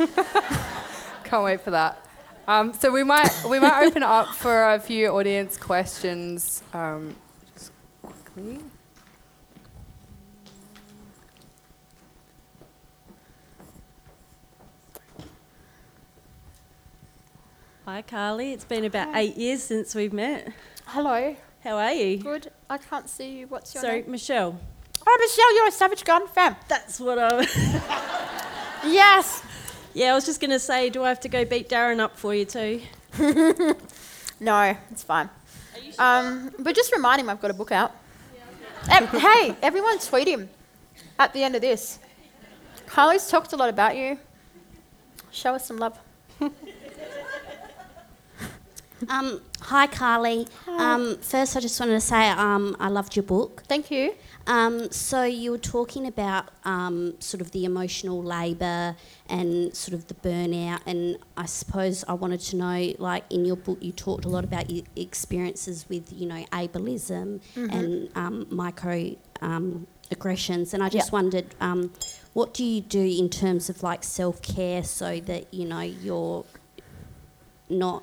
[1.24, 2.06] Can't wait for that.
[2.48, 6.62] Um, so we might we might open up for a few audience questions.
[6.72, 7.14] Um,
[7.54, 8.58] just quickly.
[17.84, 18.52] Hi, Carly.
[18.52, 19.20] It's been about Hi.
[19.20, 20.52] eight years since we've met.
[20.86, 21.36] Hello.
[21.64, 22.18] How are you?
[22.18, 22.50] Good.
[22.68, 23.46] I can't see you.
[23.46, 24.04] What's your name?
[24.04, 24.58] So, Michelle.
[25.06, 26.56] Oh, Michelle, you're a Savage Garden fan.
[26.66, 27.38] That's what I.
[28.84, 29.44] yes.
[29.94, 32.16] Yeah, I was just going to say, do I have to go beat Darren up
[32.16, 32.80] for you too?
[34.40, 35.30] no, it's fine.
[35.84, 35.94] Sure?
[35.98, 37.92] Um, but just remind him I've got a book out.
[38.88, 39.18] Yeah, okay.
[39.20, 40.48] hey, everyone tweet him
[41.16, 42.00] at the end of this.
[42.86, 44.18] Carly's talked a lot about you.
[45.30, 45.96] Show us some love.
[49.08, 50.46] Um, hi, Carly.
[50.66, 50.94] Hi.
[50.94, 53.62] Um, first, I just wanted to say um, I loved your book.
[53.66, 54.14] Thank you.
[54.46, 58.96] Um, so you were talking about um, sort of the emotional labour
[59.28, 63.56] and sort of the burnout, and I suppose I wanted to know, like in your
[63.56, 67.70] book, you talked a lot about your experiences with, you know, ableism mm-hmm.
[67.70, 69.16] and um, micro
[70.10, 71.12] aggressions, and I just yep.
[71.12, 71.54] wondered,
[72.32, 76.44] what do you do in terms of like self care so that you know you're
[77.68, 78.02] not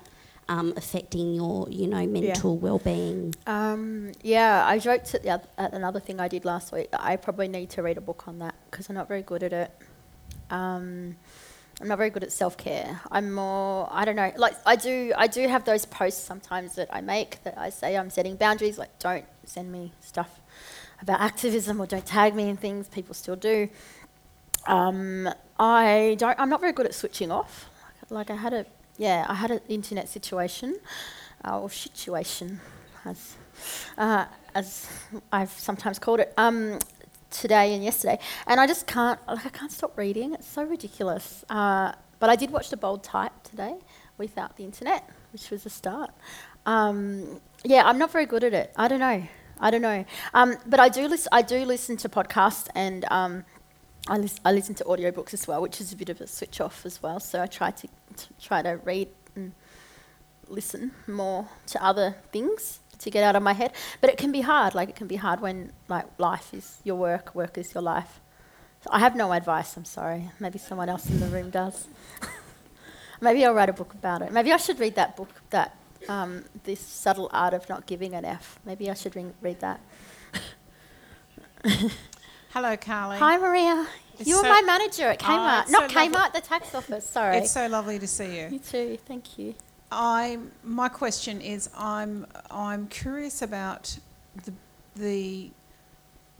[0.50, 2.60] um, affecting your, you know, mental yeah.
[2.60, 3.34] well-being?
[3.46, 6.88] Um, yeah, I joked at, the, at another thing I did last week.
[6.92, 9.52] I probably need to read a book on that because I'm not very good at
[9.52, 9.70] it.
[10.50, 11.16] Um,
[11.80, 13.00] I'm not very good at self-care.
[13.12, 16.88] I'm more, I don't know, like I do, I do have those posts sometimes that
[16.92, 18.76] I make that I say I'm setting boundaries.
[18.76, 20.40] Like, don't send me stuff
[21.00, 22.88] about activism or don't tag me in things.
[22.88, 23.68] People still do.
[24.66, 25.28] Um,
[25.60, 26.38] I don't.
[26.40, 27.70] I'm not very good at switching off.
[28.10, 28.66] Like I had a
[29.00, 30.78] yeah, I had an internet situation,
[31.42, 32.60] uh, or situation,
[33.06, 33.36] as,
[33.96, 34.90] uh, as
[35.32, 36.78] I've sometimes called it, um,
[37.30, 40.34] today and yesterday, and I just can't, like, I can't stop reading.
[40.34, 41.46] It's so ridiculous.
[41.48, 43.76] Uh, but I did watch The Bold Type today
[44.18, 46.10] without the internet, which was a start.
[46.66, 48.70] Um, yeah, I'm not very good at it.
[48.76, 49.22] I don't know.
[49.58, 50.04] I don't know.
[50.34, 51.30] Um, but I do listen.
[51.32, 53.44] I do listen to podcasts and um,
[54.10, 56.60] I, lis- I listen to audiobooks as well, which is a bit of a switch
[56.60, 57.20] off as well.
[57.20, 59.52] So I try to, to try to read and
[60.48, 63.72] listen more to other things to get out of my head.
[64.00, 64.74] But it can be hard.
[64.74, 68.20] Like it can be hard when like life is your work, work is your life.
[68.82, 69.76] So I have no advice.
[69.76, 70.28] I'm sorry.
[70.40, 71.86] Maybe someone else in the room does.
[73.20, 74.32] Maybe I'll write a book about it.
[74.32, 75.28] Maybe I should read that book.
[75.50, 75.76] That
[76.08, 78.58] um, this subtle art of not giving an F.
[78.64, 79.80] Maybe I should re- read that.
[82.50, 83.18] Hello, Carly.
[83.18, 83.86] Hi, Maria.
[84.18, 85.62] It's you were so- my manager at Oh, Kmart.
[85.62, 86.14] it's Not so lovely.
[86.16, 87.08] Kmart, the tax office.
[87.08, 87.36] Sorry.
[87.38, 88.58] It's so lovely to see you you.
[88.58, 88.98] too.
[89.06, 89.54] Thank you.
[89.92, 93.98] I my question is I'm I'm curious about
[94.44, 94.52] the
[94.94, 95.50] the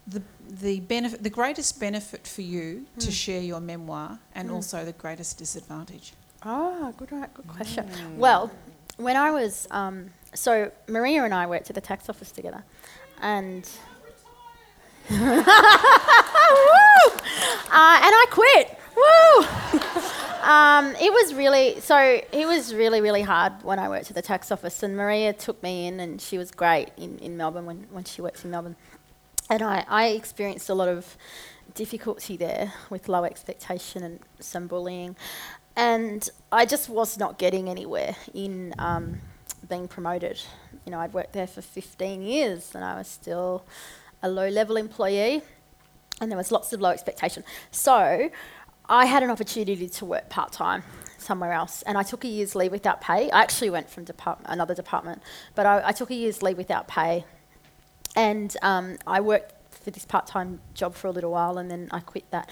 [0.07, 3.01] the the benefit the greatest benefit for you Hmm.
[3.01, 6.13] to share your memoir and also the greatest disadvantage.
[6.45, 8.19] Oh, good, right, good question.
[8.19, 8.51] Well,
[8.97, 12.65] when I was, um, so Maria and I worked at the tax office together,
[13.21, 13.69] and!
[15.11, 15.17] Uh,
[17.73, 18.77] and I quit.
[20.43, 21.99] Um, it was really so.
[22.33, 25.63] It was really really hard when I worked at the tax office, and Maria took
[25.63, 28.77] me in, and she was great in, in Melbourne when, when she worked in Melbourne,
[29.51, 31.17] and I, I experienced a lot of
[31.75, 35.15] difficulty there with low expectation and some bullying,
[35.77, 39.21] and I just was not getting anywhere in um,
[39.69, 40.41] being promoted.
[40.87, 43.65] You know, I'd worked there for 15 years, and I was still
[44.23, 45.43] a low level employee,
[46.21, 47.45] and there was lots of low expectation.
[47.71, 48.31] So
[48.89, 50.83] I had an opportunity to work part time
[51.19, 53.31] somewhere else, and I took a year's leave without pay.
[53.31, 54.07] I actually went from
[54.47, 55.23] another department,
[55.55, 57.25] but I, I took a year's leave without pay,
[58.17, 61.89] and um, I worked for this part time job for a little while, and then
[61.91, 62.49] I quit that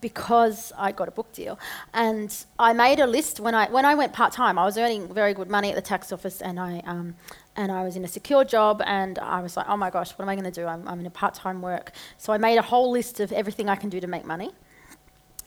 [0.00, 1.58] because I got a book deal.
[1.92, 4.58] And I made a list when I when I went part time.
[4.58, 7.16] I was earning very good money at the tax office, and I um,
[7.58, 8.80] and I was in a secure job.
[8.86, 10.66] And I was like, oh my gosh, what am I going to do?
[10.66, 11.92] I'm, I'm in a part time work.
[12.16, 14.52] So I made a whole list of everything I can do to make money.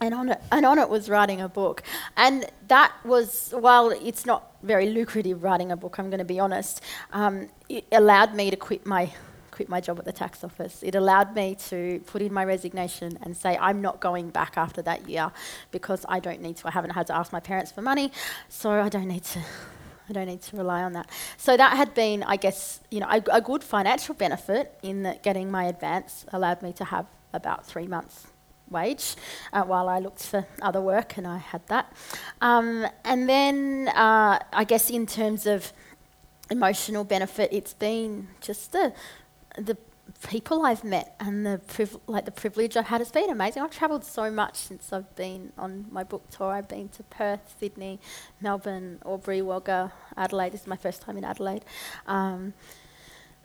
[0.01, 1.83] And on it, and on it was writing a book,
[2.17, 5.99] and that was while it's not very lucrative writing a book.
[5.99, 6.81] I'm going to be honest.
[7.13, 9.11] Um, it allowed me to quit my
[9.51, 10.81] quit my job at the tax office.
[10.81, 14.81] It allowed me to put in my resignation and say I'm not going back after
[14.81, 15.31] that year
[15.69, 16.67] because I don't need to.
[16.67, 18.11] I haven't had to ask my parents for money,
[18.49, 19.39] so I don't need to.
[20.11, 21.09] I don't need to rely on that.
[21.37, 25.23] So that had been, I guess, you know, a, a good financial benefit in that
[25.23, 28.27] getting my advance allowed me to have about three months
[28.69, 29.15] wage
[29.53, 31.93] uh, while I looked for other work, and I had that.
[32.41, 35.71] Um, and then uh, I guess in terms of
[36.49, 38.93] emotional benefit, it's been just the
[39.57, 39.77] the
[40.27, 43.01] people I've met and the priv- like the privilege I've had.
[43.01, 43.63] It's been amazing.
[43.63, 46.51] I've travelled so much since I've been on my book tour.
[46.51, 47.99] I've been to Perth, Sydney,
[48.39, 50.53] Melbourne, Albury, Wagga, Adelaide.
[50.53, 51.65] This is my first time in Adelaide.
[52.07, 52.53] Um,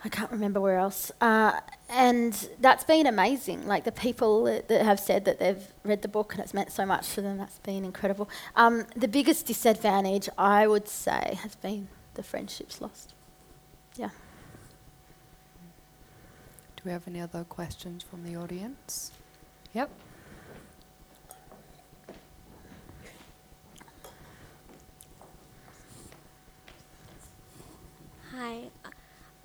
[0.05, 1.11] I can't remember where else.
[1.21, 3.67] Uh, and that's been amazing.
[3.67, 6.71] Like the people that, that have said that they've read the book and it's meant
[6.71, 8.29] so much to them, that's been incredible.
[8.55, 13.15] Um, the biggest disadvantage, I would say, has been the friendships lost.
[13.97, 14.11] Yeah.
[16.76, 19.11] Do we have any other questions from the audience?
[19.75, 19.91] Yep.
[28.33, 28.63] Hi.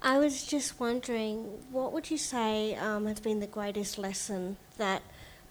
[0.04, 5.02] I was just wondering, what would you say um, has been the greatest lesson that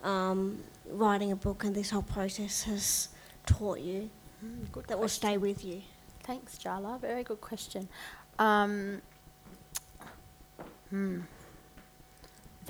[0.05, 3.09] um, writing a book and this whole process has
[3.47, 4.11] taught you
[4.73, 5.83] good that will stay with you?
[6.23, 6.99] Thanks, Jala.
[7.01, 7.89] Very good question.
[8.39, 9.03] Um,
[10.91, 11.21] hmm.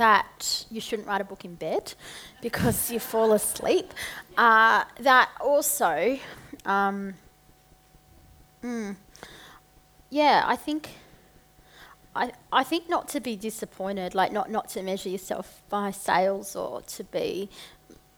[0.00, 1.92] That you shouldn't write a book in bed
[2.40, 3.92] because you fall asleep.
[4.34, 6.18] Uh, that also,
[6.64, 7.14] um,
[8.62, 8.92] hmm.
[10.08, 10.88] yeah, I think.
[12.16, 16.56] I, I think not to be disappointed, like not, not to measure yourself by sales
[16.56, 17.50] or to be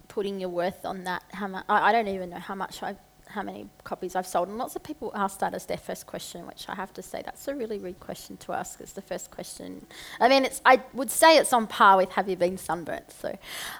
[0.08, 1.22] putting your worth on that.
[1.32, 1.64] How much?
[1.68, 3.02] I, I don't even know how much I've,
[3.32, 4.48] how many copies I've sold.
[4.48, 7.22] And lots of people ask that as their first question, which I have to say
[7.24, 8.80] that's a really rude question to ask.
[8.80, 9.86] It's the first question.
[10.20, 13.10] I mean, it's I would say it's on par with Have you been sunburnt?
[13.10, 13.36] So,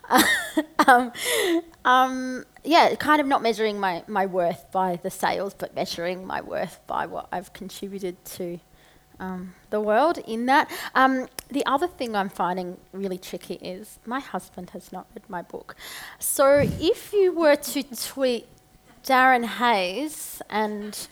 [0.86, 1.12] um,
[1.84, 6.40] um, yeah, kind of not measuring my my worth by the sales, but measuring my
[6.40, 8.58] worth by what I've contributed to
[9.20, 10.70] um, the world in that.
[10.94, 15.42] Um, the other thing I'm finding really tricky is my husband has not read my
[15.42, 15.76] book.
[16.18, 18.46] So if you were to tweet
[19.04, 21.08] Darren Hayes and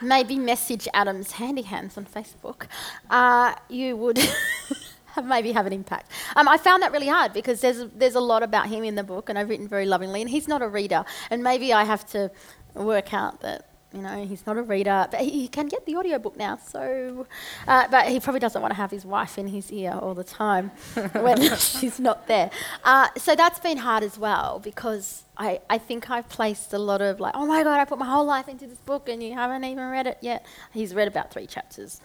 [0.00, 2.66] maybe message Adam's Handy Hands on Facebook,
[3.10, 4.18] uh, you would
[5.14, 6.10] have maybe have an impact.
[6.36, 9.04] Um, I found that really hard because there's there's a lot about him in the
[9.04, 12.06] book, and I've written very lovingly, and he's not a reader, and maybe I have
[12.10, 12.30] to
[12.74, 15.96] work out that You know, he's not a reader, but he, he can get the
[15.96, 16.58] audiobook now.
[16.58, 17.26] So,
[17.66, 20.22] uh, but he probably doesn't want to have his wife in his ear all the
[20.22, 20.70] time
[21.12, 22.50] when she's not there.
[22.84, 27.00] Uh, so that's been hard as well because I, I think I've placed a lot
[27.00, 29.32] of like, oh my god, I put my whole life into this book and you
[29.32, 30.44] haven't even read it yet.
[30.72, 32.00] He's read about three chapters,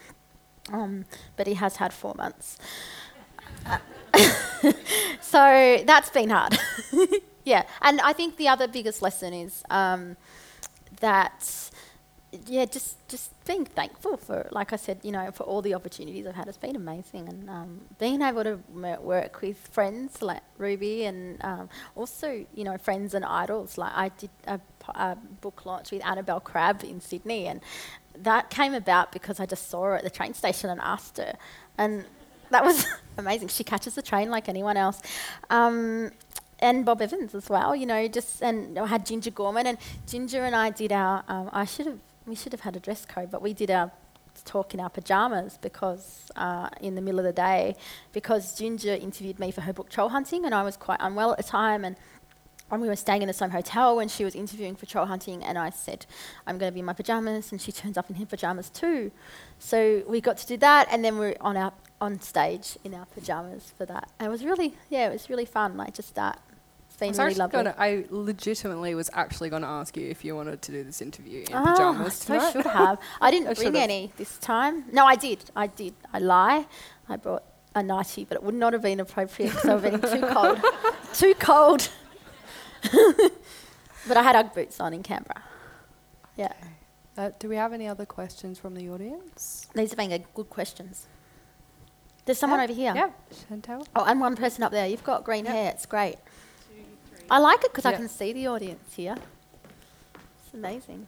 [0.71, 1.05] um,
[1.35, 2.57] but he has had four months.
[5.35, 6.57] So that's been hard.
[7.43, 10.15] yeah, and I think the other biggest lesson is um,
[11.01, 11.71] that
[12.47, 16.25] yeah, just just being thankful for, like I said, you know, for all the opportunities
[16.27, 16.47] I've had.
[16.47, 18.59] It's been amazing, and um, being able to
[19.01, 23.77] work with friends like Ruby, and um, also you know friends and idols.
[23.77, 27.61] Like I did a book launch with Annabel Crabb in Sydney, and
[28.17, 31.35] that came about because I just saw her at the train station and asked her,
[31.77, 32.05] and
[32.49, 32.85] that was
[33.17, 33.49] amazing.
[33.49, 35.01] She catches the train like anyone else.
[35.49, 36.11] Um,
[36.59, 39.77] and Bob Evans as well, you know, just and I had Ginger Gorman and
[40.07, 41.23] Ginger and I did our.
[41.27, 43.91] Um, I should have we should have had a dress code, but we did our
[44.43, 47.73] talk in our pajamas because uh, in the middle of the day
[48.11, 51.37] because Ginger interviewed me for her book Troll Hunting and I was quite unwell at
[51.37, 51.95] the time and
[52.71, 55.43] and we were staying in the same hotel when she was interviewing for troll hunting
[55.43, 56.05] and I said
[56.47, 59.11] I'm going to be in my pajamas and she turns up in her pajamas too.
[59.59, 62.93] So we got to do that and then we are on our on stage in
[62.93, 64.09] our pajamas for that.
[64.19, 66.39] And it was really yeah it was really fun like just that
[67.01, 70.23] I was really actually lovely gonna, I legitimately was actually going to ask you if
[70.23, 72.99] you wanted to do this interview in Ah, pajamas so I should have.
[73.21, 74.85] I didn't I bring any this time.
[74.91, 75.39] No, I did.
[75.55, 75.93] I did.
[76.13, 76.67] I lie.
[77.09, 77.43] I brought
[77.75, 80.59] a nightie, but it would not have been appropriate because I have been too cold.
[81.13, 81.89] too cold.
[84.07, 85.41] but I had UGG boots on in Canberra.
[86.37, 86.53] Yeah,
[87.17, 89.67] Uh, do we have any other questions from the audience?
[89.73, 91.07] these have been a good questions.
[92.25, 92.93] There's someone Yeah, over here.
[92.95, 93.09] Yeah,
[93.49, 93.85] Chantel.
[93.95, 94.87] Oh, and one person up there.
[94.87, 95.71] You've got green hair.
[95.71, 96.17] It's great.
[97.29, 99.15] I like it because I can see the audience here.
[100.13, 101.07] It's amazing.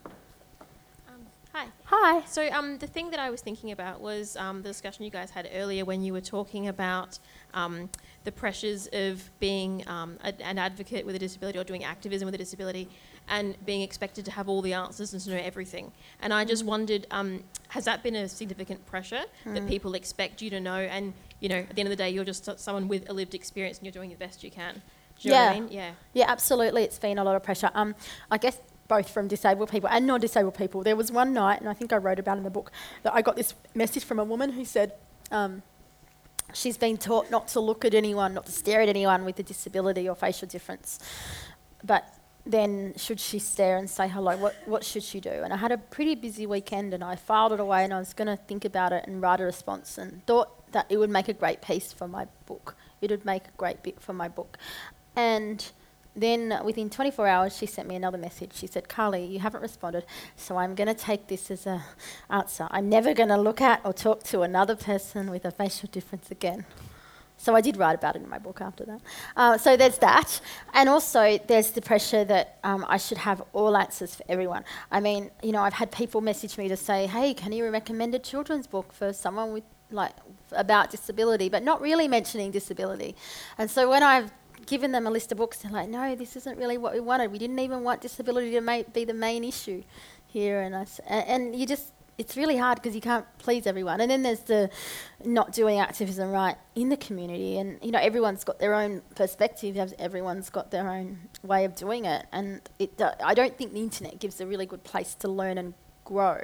[1.07, 1.21] Um,
[1.53, 1.65] hi.
[1.85, 2.25] Hi.
[2.25, 5.29] So um, the thing that I was thinking about was um, the discussion you guys
[5.29, 7.19] had earlier when you were talking about
[7.53, 7.89] um,
[8.23, 12.33] the pressures of being um, a, an advocate with a disability or doing activism with
[12.33, 12.89] a disability
[13.29, 15.91] and being expected to have all the answers and to know everything.
[16.21, 20.49] And I just wondered, um, has that been a significant pressure that people expect you
[20.49, 20.77] to know?
[20.77, 23.35] And you know, at the end of the day, you're just someone with a lived
[23.35, 24.81] experience and you're doing the best you can.
[25.19, 25.59] Do you know what I Yeah.
[25.59, 25.69] mean?
[25.71, 25.91] Yeah.
[26.13, 26.83] Yeah, absolutely.
[26.83, 27.71] It's been a lot of pressure.
[27.73, 27.95] Um,
[28.31, 30.81] I guess both from disabled people and non-disabled people.
[30.83, 32.71] There was one night, and I think I wrote about it in the book,
[33.03, 34.93] that I got this message from a woman who said
[35.29, 35.61] um,
[36.53, 39.43] she's been taught not to look at anyone, not to stare at anyone with a
[39.43, 40.99] disability or facial difference,
[41.83, 42.05] but
[42.45, 44.37] then should she stare and say hello?
[44.37, 45.31] What what should she do?
[45.31, 48.13] And I had a pretty busy weekend, and I filed it away, and I was
[48.13, 51.27] going to think about it and write a response, and thought that it would make
[51.27, 52.77] a great piece for my book.
[53.01, 54.57] It would make a great bit for my book.
[55.17, 55.67] And
[56.15, 58.51] then within 24 hours, she sent me another message.
[58.53, 60.05] She said, Carly, you haven't responded,
[60.35, 61.83] so I'm going to take this as a
[62.29, 62.67] answer.
[62.69, 66.29] I'm never going to look at or talk to another person with a facial difference
[66.29, 66.65] again.
[67.39, 69.01] So I did write about it in my book after that.
[69.35, 70.39] Uh, so there's that.
[70.73, 74.65] And also there's the pressure that um, I should have all answers for everyone.
[74.91, 78.13] I mean, you know, I've had people message me to say, hey, can you recommend
[78.13, 80.13] a children's book for someone with, like,
[80.51, 83.15] about disability, but not really mentioning disability.
[83.57, 84.31] And so when I've
[84.67, 87.31] given them a list of books, they're like, no, this isn't really what we wanted.
[87.31, 89.83] We didn't even want disability to ma- be the main issue
[90.27, 90.61] here.
[90.61, 94.01] And, I s- and you just, it's really hard because you can't please everyone.
[94.01, 94.69] And then there's the
[95.23, 97.57] not doing activism right in the community.
[97.57, 102.05] And, you know, everyone's got their own perspective, everyone's got their own way of doing
[102.05, 102.25] it.
[102.31, 105.57] And it, do- I don't think the internet gives a really good place to learn
[105.57, 106.39] and grow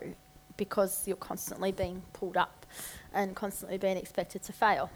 [0.55, 2.65] because you're constantly being pulled up
[3.13, 4.89] and constantly being expected to fail.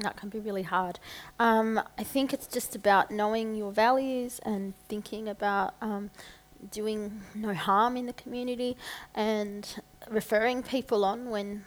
[0.00, 0.98] That can be really hard.
[1.38, 6.10] Um, I think it's just about knowing your values and thinking about um,
[6.70, 8.76] doing no harm in the community
[9.14, 9.80] and
[10.10, 11.64] referring people on when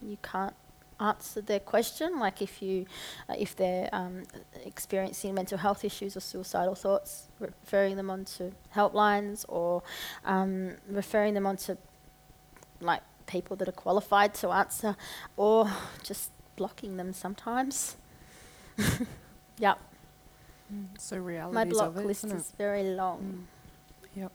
[0.00, 0.54] you can't
[0.98, 2.18] answer their question.
[2.18, 2.86] Like if you,
[3.28, 4.22] uh, if they're um,
[4.64, 9.82] experiencing mental health issues or suicidal thoughts, referring them on to helplines or
[10.24, 11.76] um, referring them on to
[12.80, 14.96] like people that are qualified to answer,
[15.36, 15.70] or
[16.02, 17.96] just blocking them sometimes.
[19.58, 19.78] yep,
[20.72, 22.40] mm, So realities my block of it, list isn't it?
[22.40, 23.46] is very long.
[24.16, 24.20] Mm.
[24.20, 24.32] Yep.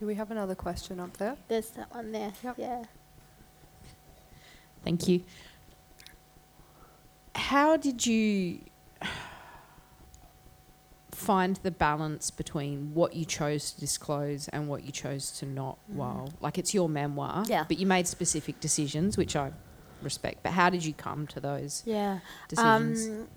[0.00, 1.36] Do we have another question up there?
[1.48, 2.32] There's that one there.
[2.42, 2.54] Yep.
[2.58, 2.84] Yeah.
[4.84, 5.22] Thank you.
[7.34, 8.60] How did you
[11.10, 15.78] find the balance between what you chose to disclose and what you chose to not?
[15.90, 15.94] Mm.
[15.96, 17.64] While like it's your memoir, Yeah.
[17.68, 19.52] but you made specific decisions, which I
[20.04, 20.42] respect.
[20.42, 22.20] But how did you come to those Yeah.
[22.48, 23.08] decisions?
[23.08, 23.28] Um,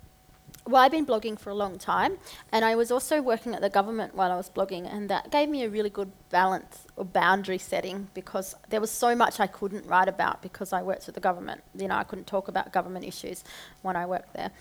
[0.65, 2.17] well, I've been blogging for a long time,
[2.51, 5.47] and I was also working at the government while I was blogging, and that gave
[5.47, 9.85] me a really good balance or boundary setting because there was so much I couldn't
[9.85, 11.63] write about because I worked at the government.
[11.73, 13.45] You know, I couldn't talk about government issues
[13.81, 14.51] when I worked there,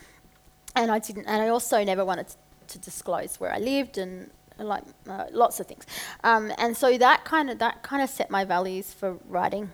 [0.76, 1.26] and I didn't.
[1.26, 2.36] And I also never wanted to,
[2.68, 5.86] to disclose where I lived and like uh, lots of things.
[6.22, 9.70] Um, and so that kind of that kind of set my values for writing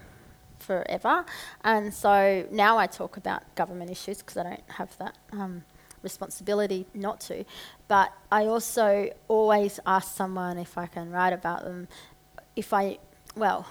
[0.63, 1.25] forever.
[1.65, 5.65] And so now I talk about government issues because I don't have that um,
[6.03, 7.45] responsibility not to.
[7.89, 11.89] But I also always ask someone if I can write about them.
[12.57, 12.99] If I,
[13.35, 13.67] well,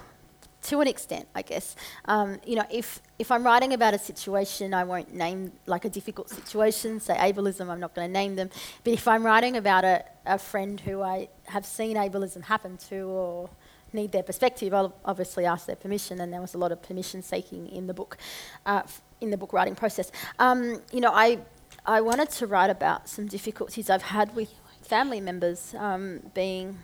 [0.64, 1.76] to an extent, I guess.
[2.06, 5.90] Um, you know, if if I'm writing about a situation, I won't name like a
[5.90, 7.70] difficult situation, say ableism.
[7.70, 8.50] I'm not going to name them.
[8.84, 13.02] But if I'm writing about a, a friend who I have seen ableism happen to,
[13.08, 13.50] or
[13.94, 16.20] need their perspective, I'll obviously ask their permission.
[16.22, 18.18] And there was a lot of permission seeking in the book,
[18.66, 18.84] uh,
[19.20, 20.12] in the book writing process.
[20.40, 21.40] Um, you know, I
[21.86, 26.78] I wanted to write about some difficulties I've had with family members um, being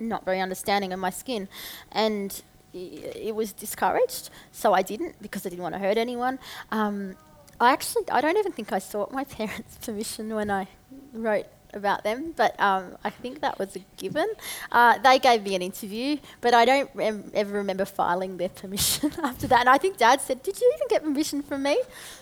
[0.00, 1.48] not very understanding of my skin,
[1.92, 2.42] and
[2.72, 6.38] it was discouraged, so I didn't because I didn't want to hurt anyone.
[6.70, 7.16] Um,
[7.60, 10.68] I actually, I don't even think I sought my parents' permission when I
[11.12, 14.28] wrote about them, but um, I think that was a given.
[14.72, 19.12] Uh, they gave me an interview, but I don't rem- ever remember filing their permission
[19.22, 19.60] after that.
[19.60, 21.80] And I think Dad said, "Did you even get permission from me?"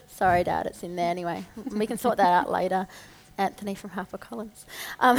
[0.08, 1.44] Sorry, Dad, it's in there anyway.
[1.72, 2.86] we can sort that out later.
[3.36, 4.64] Anthony from HarperCollins.
[5.00, 5.18] Um,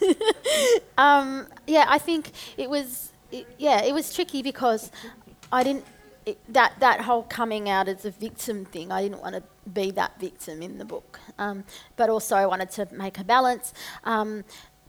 [0.98, 3.12] um, yeah, I think it was.
[3.30, 4.90] It, yeah, it was tricky because
[5.52, 5.84] I didn't.
[6.26, 9.42] It, that that whole coming out as a victim thing, I didn't want to
[9.72, 11.64] be that victim in the book, um,
[11.96, 13.72] but also I wanted to make a balance.
[14.04, 14.44] Um,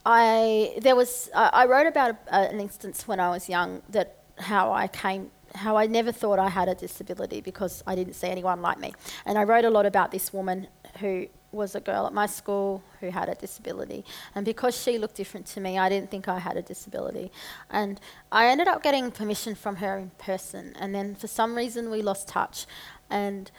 [0.05, 4.17] I there was uh, I wrote about a, an instance when I was young that
[4.39, 8.27] how I came how I never thought I had a disability because I didn't see
[8.27, 8.93] anyone like me,
[9.25, 10.67] and I wrote a lot about this woman
[10.99, 14.05] who was a girl at my school who had a disability.
[14.35, 17.31] And because she looked different to me, I didn't think I had a disability.
[17.69, 17.99] And
[18.31, 20.73] I ended up getting permission from her in person.
[20.79, 22.65] And then for some reason, we lost touch.
[23.09, 23.51] And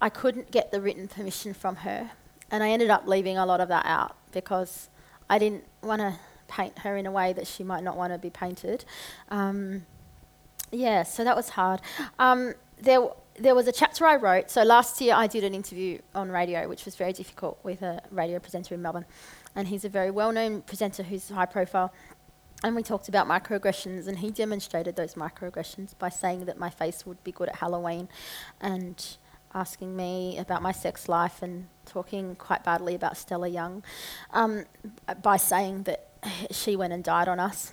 [0.00, 2.10] I couldn't get the written permission from her.
[2.50, 4.88] And I ended up leaving a lot of that out because
[5.28, 8.18] I didn't want to paint her in a way that she might not want to
[8.18, 8.84] be painted.
[9.28, 9.86] Um,
[10.72, 11.80] yeah, so that was hard.
[12.18, 14.50] Um, there, there was a chapter I wrote.
[14.50, 18.02] So last year I did an interview on radio, which was very difficult with a
[18.10, 19.06] radio presenter in Melbourne.
[19.54, 21.92] And he's a very well known presenter who's high profile.
[22.62, 27.06] And we talked about microaggressions, and he demonstrated those microaggressions by saying that my face
[27.06, 28.08] would be good at Halloween
[28.60, 29.16] and
[29.54, 33.82] asking me about my sex life and talking quite badly about Stella Young
[34.32, 34.64] um,
[35.22, 36.08] by saying that
[36.50, 37.72] she went and died on us.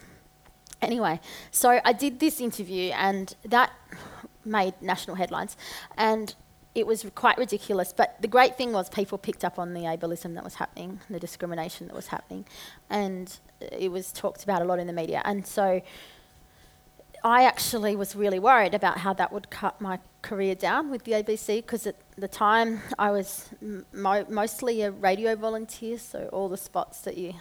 [0.81, 1.19] Anyway,
[1.51, 3.71] so I did this interview, and that
[4.45, 5.57] made national headlines,
[5.97, 6.35] and
[6.75, 7.93] it was quite ridiculous.
[7.93, 11.19] But the great thing was people picked up on the ableism that was happening, the
[11.19, 12.45] discrimination that was happening,
[12.89, 15.23] and it was talked about a lot in the media.
[15.25, 15.81] And so
[17.23, 21.13] I actually was really worried about how that would cut my career down with the
[21.13, 23.49] ABC because at the time I was
[23.93, 27.33] mo- mostly a radio volunteer, so all the spots that you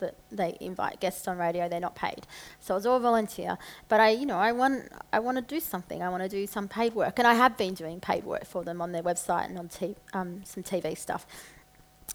[0.00, 2.26] that they invite guests on radio, they're not paid.
[2.60, 3.56] So I was all volunteer.
[3.88, 6.02] But I, you know, I want I want to do something.
[6.02, 8.64] I want to do some paid work, and I have been doing paid work for
[8.64, 11.26] them on their website and on t- um, some TV stuff.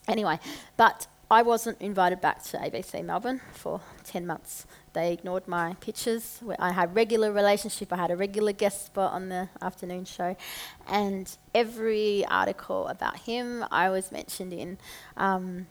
[0.07, 0.39] Anyway,
[0.77, 4.65] but I wasn't invited back to ABC Melbourne for 10 months.
[4.93, 6.41] They ignored my pictures.
[6.57, 7.93] I had regular relationship.
[7.93, 10.35] I had a regular guest spot on the afternoon show,
[10.87, 14.77] and every article about him I was mentioned in.
[15.17, 15.67] Um,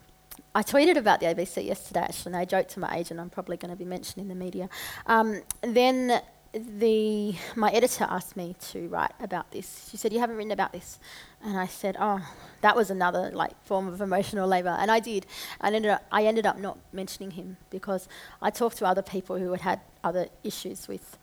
[0.55, 3.57] I tweeted about the ABC yesterday, actually, and I joked to my agent I'm probably
[3.57, 4.69] going to be mentioned in the media.
[5.07, 6.21] Um, then
[6.53, 9.89] the my editor asked me to write about this.
[9.91, 10.99] She said, "You haven't written about this,"
[11.43, 12.21] and I said, "Oh,
[12.63, 15.27] that was another like form of emotional labour," and I did.
[15.61, 18.09] And ended up, I ended up not mentioning him because
[18.41, 21.19] I talked to other people who had had other issues with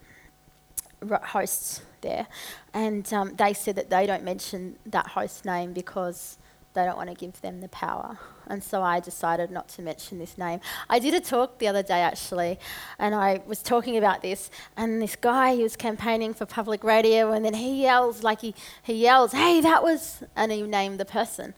[1.10, 2.28] hosts there,
[2.74, 6.38] and um, they said that they don't mention that host name because
[6.76, 8.20] they don't want to give them the power.
[8.48, 10.60] And so I decided not to mention this name.
[10.90, 12.60] I did a talk the other day actually,
[13.00, 17.32] and I was talking about this, and this guy, he was campaigning for public radio,
[17.32, 18.54] and then he yells, like he,
[18.84, 21.56] he yells, hey, that was, and he named the person.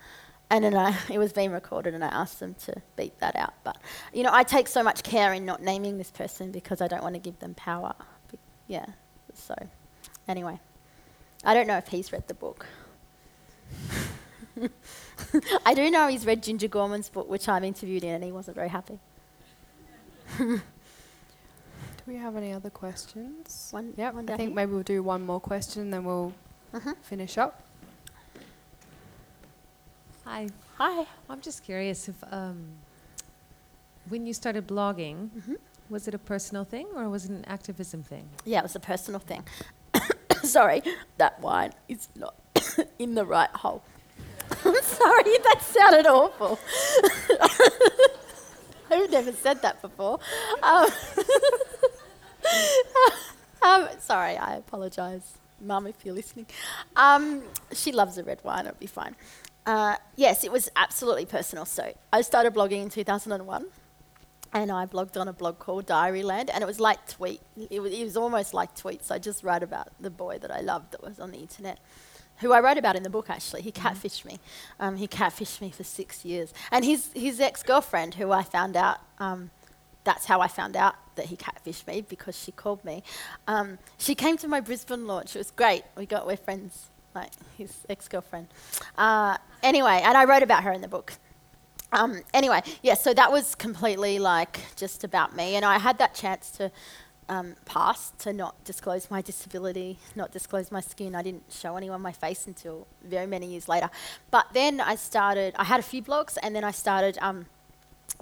[0.49, 3.53] And then I, it was being recorded, and I asked them to beat that out.
[3.63, 3.77] But,
[4.13, 7.03] you know, I take so much care in not naming this person because I don't
[7.03, 7.93] want to give them power.
[8.67, 8.85] Yeah,
[9.33, 9.55] so
[10.27, 10.59] anyway,
[11.43, 12.65] I don't know if he's read the book.
[15.65, 18.55] I do know he's read Ginger Gorman's book, which I'm interviewed in, and he wasn't
[18.55, 18.99] very happy.
[20.37, 20.61] do
[22.05, 23.69] we have any other questions?
[23.71, 24.55] One, yep, one I think here.
[24.55, 26.33] maybe we'll do one more question, and then we'll
[26.73, 26.93] uh-huh.
[27.01, 27.63] finish up.
[30.25, 30.47] Hi.
[30.77, 31.05] Hi.
[31.29, 32.67] I'm just curious if um,
[34.09, 35.55] when you started blogging, Mhm.
[35.89, 38.27] was it a personal thing or was it an activism thing?
[38.45, 39.43] Yeah, it was a personal thing.
[40.43, 40.81] Sorry,
[41.17, 42.35] that wine is not
[42.99, 43.81] in the right hole.
[44.67, 46.59] I'm sorry, that sounded awful.
[48.91, 50.19] I've never said that before.
[50.63, 50.89] Um,
[53.61, 56.47] um, sorry, I apologise, Mum, if you're listening.
[56.95, 57.43] Um,
[57.73, 59.15] she loves a red wine, it'll be fine.
[59.65, 61.65] Uh, yes, it was absolutely personal.
[61.65, 63.65] So I started blogging in 2001
[64.53, 67.41] and I blogged on a blog called Diaryland, and it was like tweet.
[67.69, 69.11] It was, it was almost like tweets.
[69.11, 71.79] I just wrote about the boy that I loved that was on the internet,
[72.39, 73.29] who I wrote about in the book.
[73.29, 74.39] Actually, he catfished me.
[74.79, 78.75] Um, he catfished me for six years, and his his ex girlfriend, who I found
[78.75, 78.99] out.
[79.19, 79.51] Um,
[80.03, 83.03] that's how I found out that he catfished me because she called me.
[83.45, 85.35] Um, she came to my Brisbane launch.
[85.35, 85.83] It was great.
[85.97, 88.47] We got we're friends, like his ex girlfriend.
[88.97, 91.13] Uh, anyway, and I wrote about her in the book.
[91.91, 96.13] Um, anyway, yeah, so that was completely like just about me, and I had that
[96.13, 96.71] chance to
[97.29, 101.15] um, pass to not disclose my disability, not disclose my skin.
[101.15, 103.89] I didn't show anyone my face until very many years later.
[104.31, 105.53] But then I started.
[105.57, 107.45] I had a few blogs, and then I started um,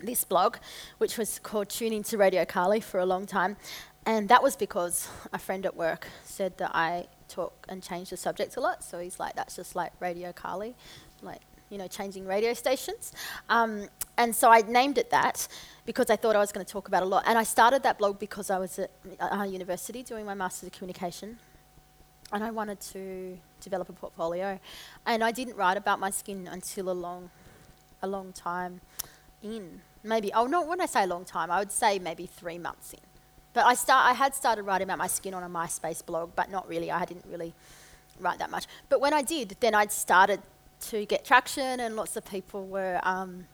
[0.01, 0.57] this blog,
[0.97, 3.57] which was called Tune Into Radio Carly for a long time,
[4.05, 8.17] and that was because a friend at work said that I talk and change the
[8.17, 8.83] subject a lot.
[8.83, 10.75] So he's like, "That's just like Radio Carly,
[11.21, 13.11] like." you know, changing radio stations.
[13.49, 13.87] Um,
[14.17, 15.47] and so I named it that
[15.85, 17.23] because I thought I was going to talk about a lot.
[17.27, 20.73] And I started that blog because I was at uh, university doing my Master's of
[20.73, 21.37] Communication
[22.31, 24.59] and I wanted to develop a portfolio.
[25.05, 27.29] And I didn't write about my skin until a long,
[28.01, 28.81] a long time
[29.43, 29.81] in.
[30.03, 32.93] Maybe, oh, no, when I say a long time, I would say maybe three months
[32.93, 32.99] in.
[33.53, 36.51] But I, start, I had started writing about my skin on a MySpace blog, but
[36.51, 36.91] not really.
[36.91, 37.53] I didn't really
[38.19, 38.65] write that much.
[38.89, 40.41] But when I did, then I'd started
[40.81, 43.45] to get traction, and lots of people were um,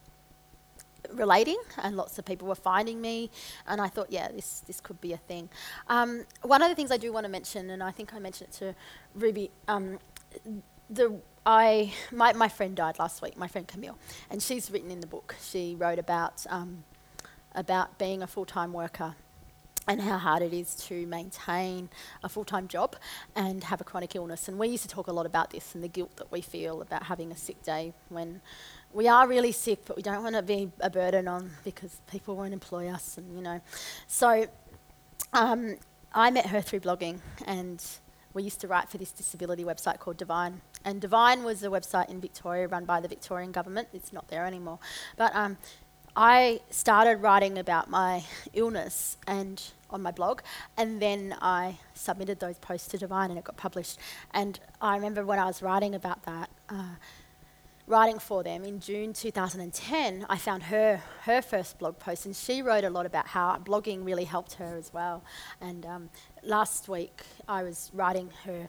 [1.12, 3.30] relating, and lots of people were finding me.
[3.68, 5.50] And I thought, yeah, this this could be a thing.
[5.88, 8.50] Um, one of the things I do want to mention, and I think I mentioned
[8.50, 8.76] it to
[9.16, 10.00] Ruby, um,
[10.90, 13.38] the I my my friend died last week.
[13.38, 13.98] My friend Camille,
[14.30, 15.36] and she's written in the book.
[15.42, 16.84] She wrote about um,
[17.56, 19.16] about being a full time worker
[19.88, 21.90] and how hard it is to maintain
[22.24, 22.96] a full time job
[23.36, 24.48] and have a chronic illness.
[24.48, 26.82] And we used to talk a lot about this and the guilt that we feel
[26.82, 28.42] about having a sick day when
[28.94, 32.36] we are really sick, but we don't want to be a burden on because people
[32.36, 33.62] won't employ us, and you know.
[34.08, 34.48] So
[35.34, 35.78] um,
[36.14, 37.84] I met her through blogging, and
[38.34, 40.62] we used to write for this disability website called Divine.
[40.84, 43.90] And Divine was a website in Victoria run by the Victorian government.
[43.94, 44.80] It's not there anymore.
[45.16, 45.58] But um,
[46.16, 50.42] I started writing about my illness and on my blog,
[50.78, 53.98] and then I submitted those posts to Divine, and it got published.
[54.34, 56.96] And I remember when I was writing about that, uh,
[57.88, 62.62] writing for them in June 2010, I found her her first blog post, and she
[62.62, 65.24] wrote a lot about how blogging really helped her as well.
[65.62, 66.10] And um,
[66.44, 68.68] last week, I was writing her.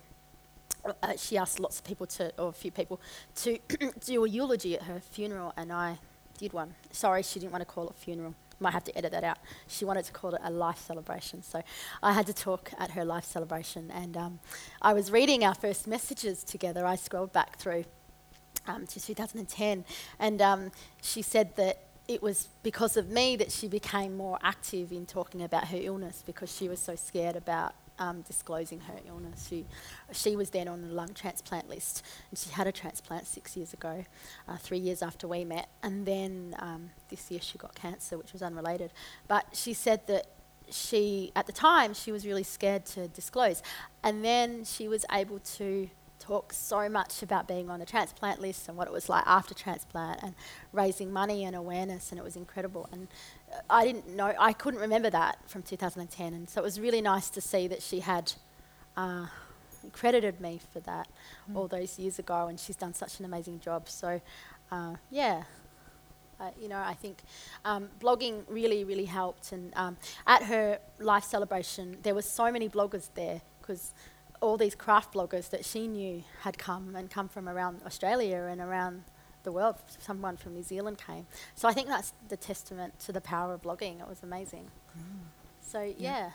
[0.84, 3.00] Uh, she asked lots of people to, or a few people,
[3.36, 3.58] to
[4.04, 5.98] do a eulogy at her funeral, and I
[6.42, 6.74] did one.
[6.90, 8.34] Sorry, she didn't want to call it funeral.
[8.58, 9.38] Might have to edit that out.
[9.68, 11.42] She wanted to call it a life celebration.
[11.42, 11.62] So
[12.02, 13.90] I had to talk at her life celebration.
[13.92, 14.40] And um,
[14.80, 16.84] I was reading our first messages together.
[16.84, 17.84] I scrolled back through
[18.66, 19.84] um, to 2010.
[20.18, 21.78] And um, she said that
[22.08, 26.24] it was because of me that she became more active in talking about her illness
[26.26, 27.72] because she was so scared about
[28.02, 29.46] um, disclosing her illness.
[29.48, 29.64] She,
[30.12, 33.72] she was then on the lung transplant list, and she had a transplant six years
[33.72, 34.04] ago,
[34.48, 35.68] uh, three years after we met.
[35.82, 38.92] And then um, this year she got cancer, which was unrelated.
[39.28, 40.26] But she said that
[40.68, 43.62] she, at the time, she was really scared to disclose.
[44.02, 45.88] And then she was able to
[46.22, 49.54] talk so much about being on the transplant list and what it was like after
[49.54, 50.34] transplant and
[50.72, 52.88] raising money and awareness, and it was incredible.
[52.92, 53.08] And
[53.52, 57.00] uh, I didn't know, I couldn't remember that from 2010, and so it was really
[57.00, 58.32] nice to see that she had
[58.96, 59.26] uh,
[59.92, 61.08] credited me for that
[61.50, 61.56] Mm.
[61.56, 63.88] all those years ago, and she's done such an amazing job.
[63.88, 64.20] So,
[64.70, 65.42] uh, yeah.
[66.40, 67.18] Uh, you know, I think
[67.64, 69.52] um, blogging really, really helped.
[69.52, 69.96] And um,
[70.26, 73.92] at her life celebration, there were so many bloggers there because
[74.42, 78.60] all these craft bloggers that she knew had come and come from around Australia and
[78.60, 79.04] around
[79.44, 79.76] the world.
[79.98, 81.26] Someone from New Zealand came.
[81.54, 84.00] So I think that's the testament to the power of blogging.
[84.00, 84.70] It was amazing.
[84.98, 85.02] Mm.
[85.64, 86.30] So yeah.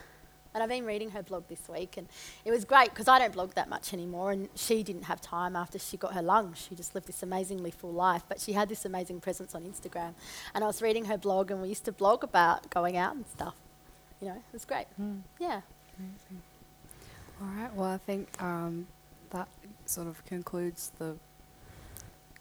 [0.53, 2.07] And I've been reading her blog this week, and
[2.43, 4.31] it was great because I don't blog that much anymore.
[4.31, 6.65] And she didn't have time after she got her lungs.
[6.67, 10.13] She just lived this amazingly full life, but she had this amazing presence on Instagram.
[10.55, 13.27] And I was reading her blog, and we used to blog about going out and
[13.27, 13.55] stuff.
[14.19, 14.87] You know, it was great.
[14.99, 15.21] Mm.
[15.39, 15.61] Yeah.
[17.41, 17.73] All right.
[17.75, 18.87] Well, I think um,
[19.29, 19.47] that
[19.85, 21.15] sort of concludes the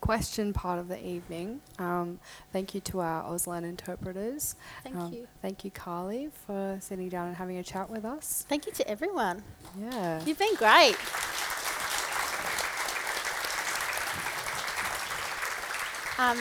[0.01, 1.61] question part of the evening.
[1.79, 2.19] Um,
[2.53, 4.55] thank you to our Auslan interpreters.
[4.83, 5.29] Thank Um, you.
[5.43, 8.45] Thank you, Carly, for sitting down and having a chat with us.
[8.49, 9.43] Thank you to everyone.
[9.79, 10.23] Yeah.
[10.25, 10.97] You've been great.
[16.19, 16.39] Um,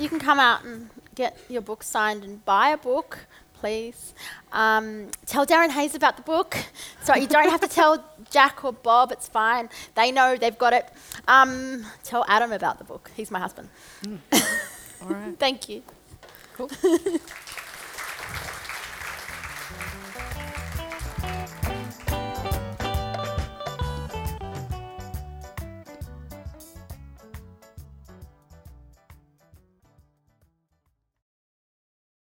[0.00, 3.26] you can come out and get your book signed and buy a book,
[3.64, 4.12] please.
[4.52, 6.54] Um, tell Darren Hayes about the book.
[7.02, 9.70] Sorry, you don't have to tell Jack or Bob, it's fine.
[9.94, 10.86] They know they've got it.
[11.26, 13.10] Um, tell Adam about the book.
[13.16, 13.70] He's my husband.
[14.06, 15.38] All right.
[15.38, 15.82] Thank you.
[16.52, 16.70] Cool.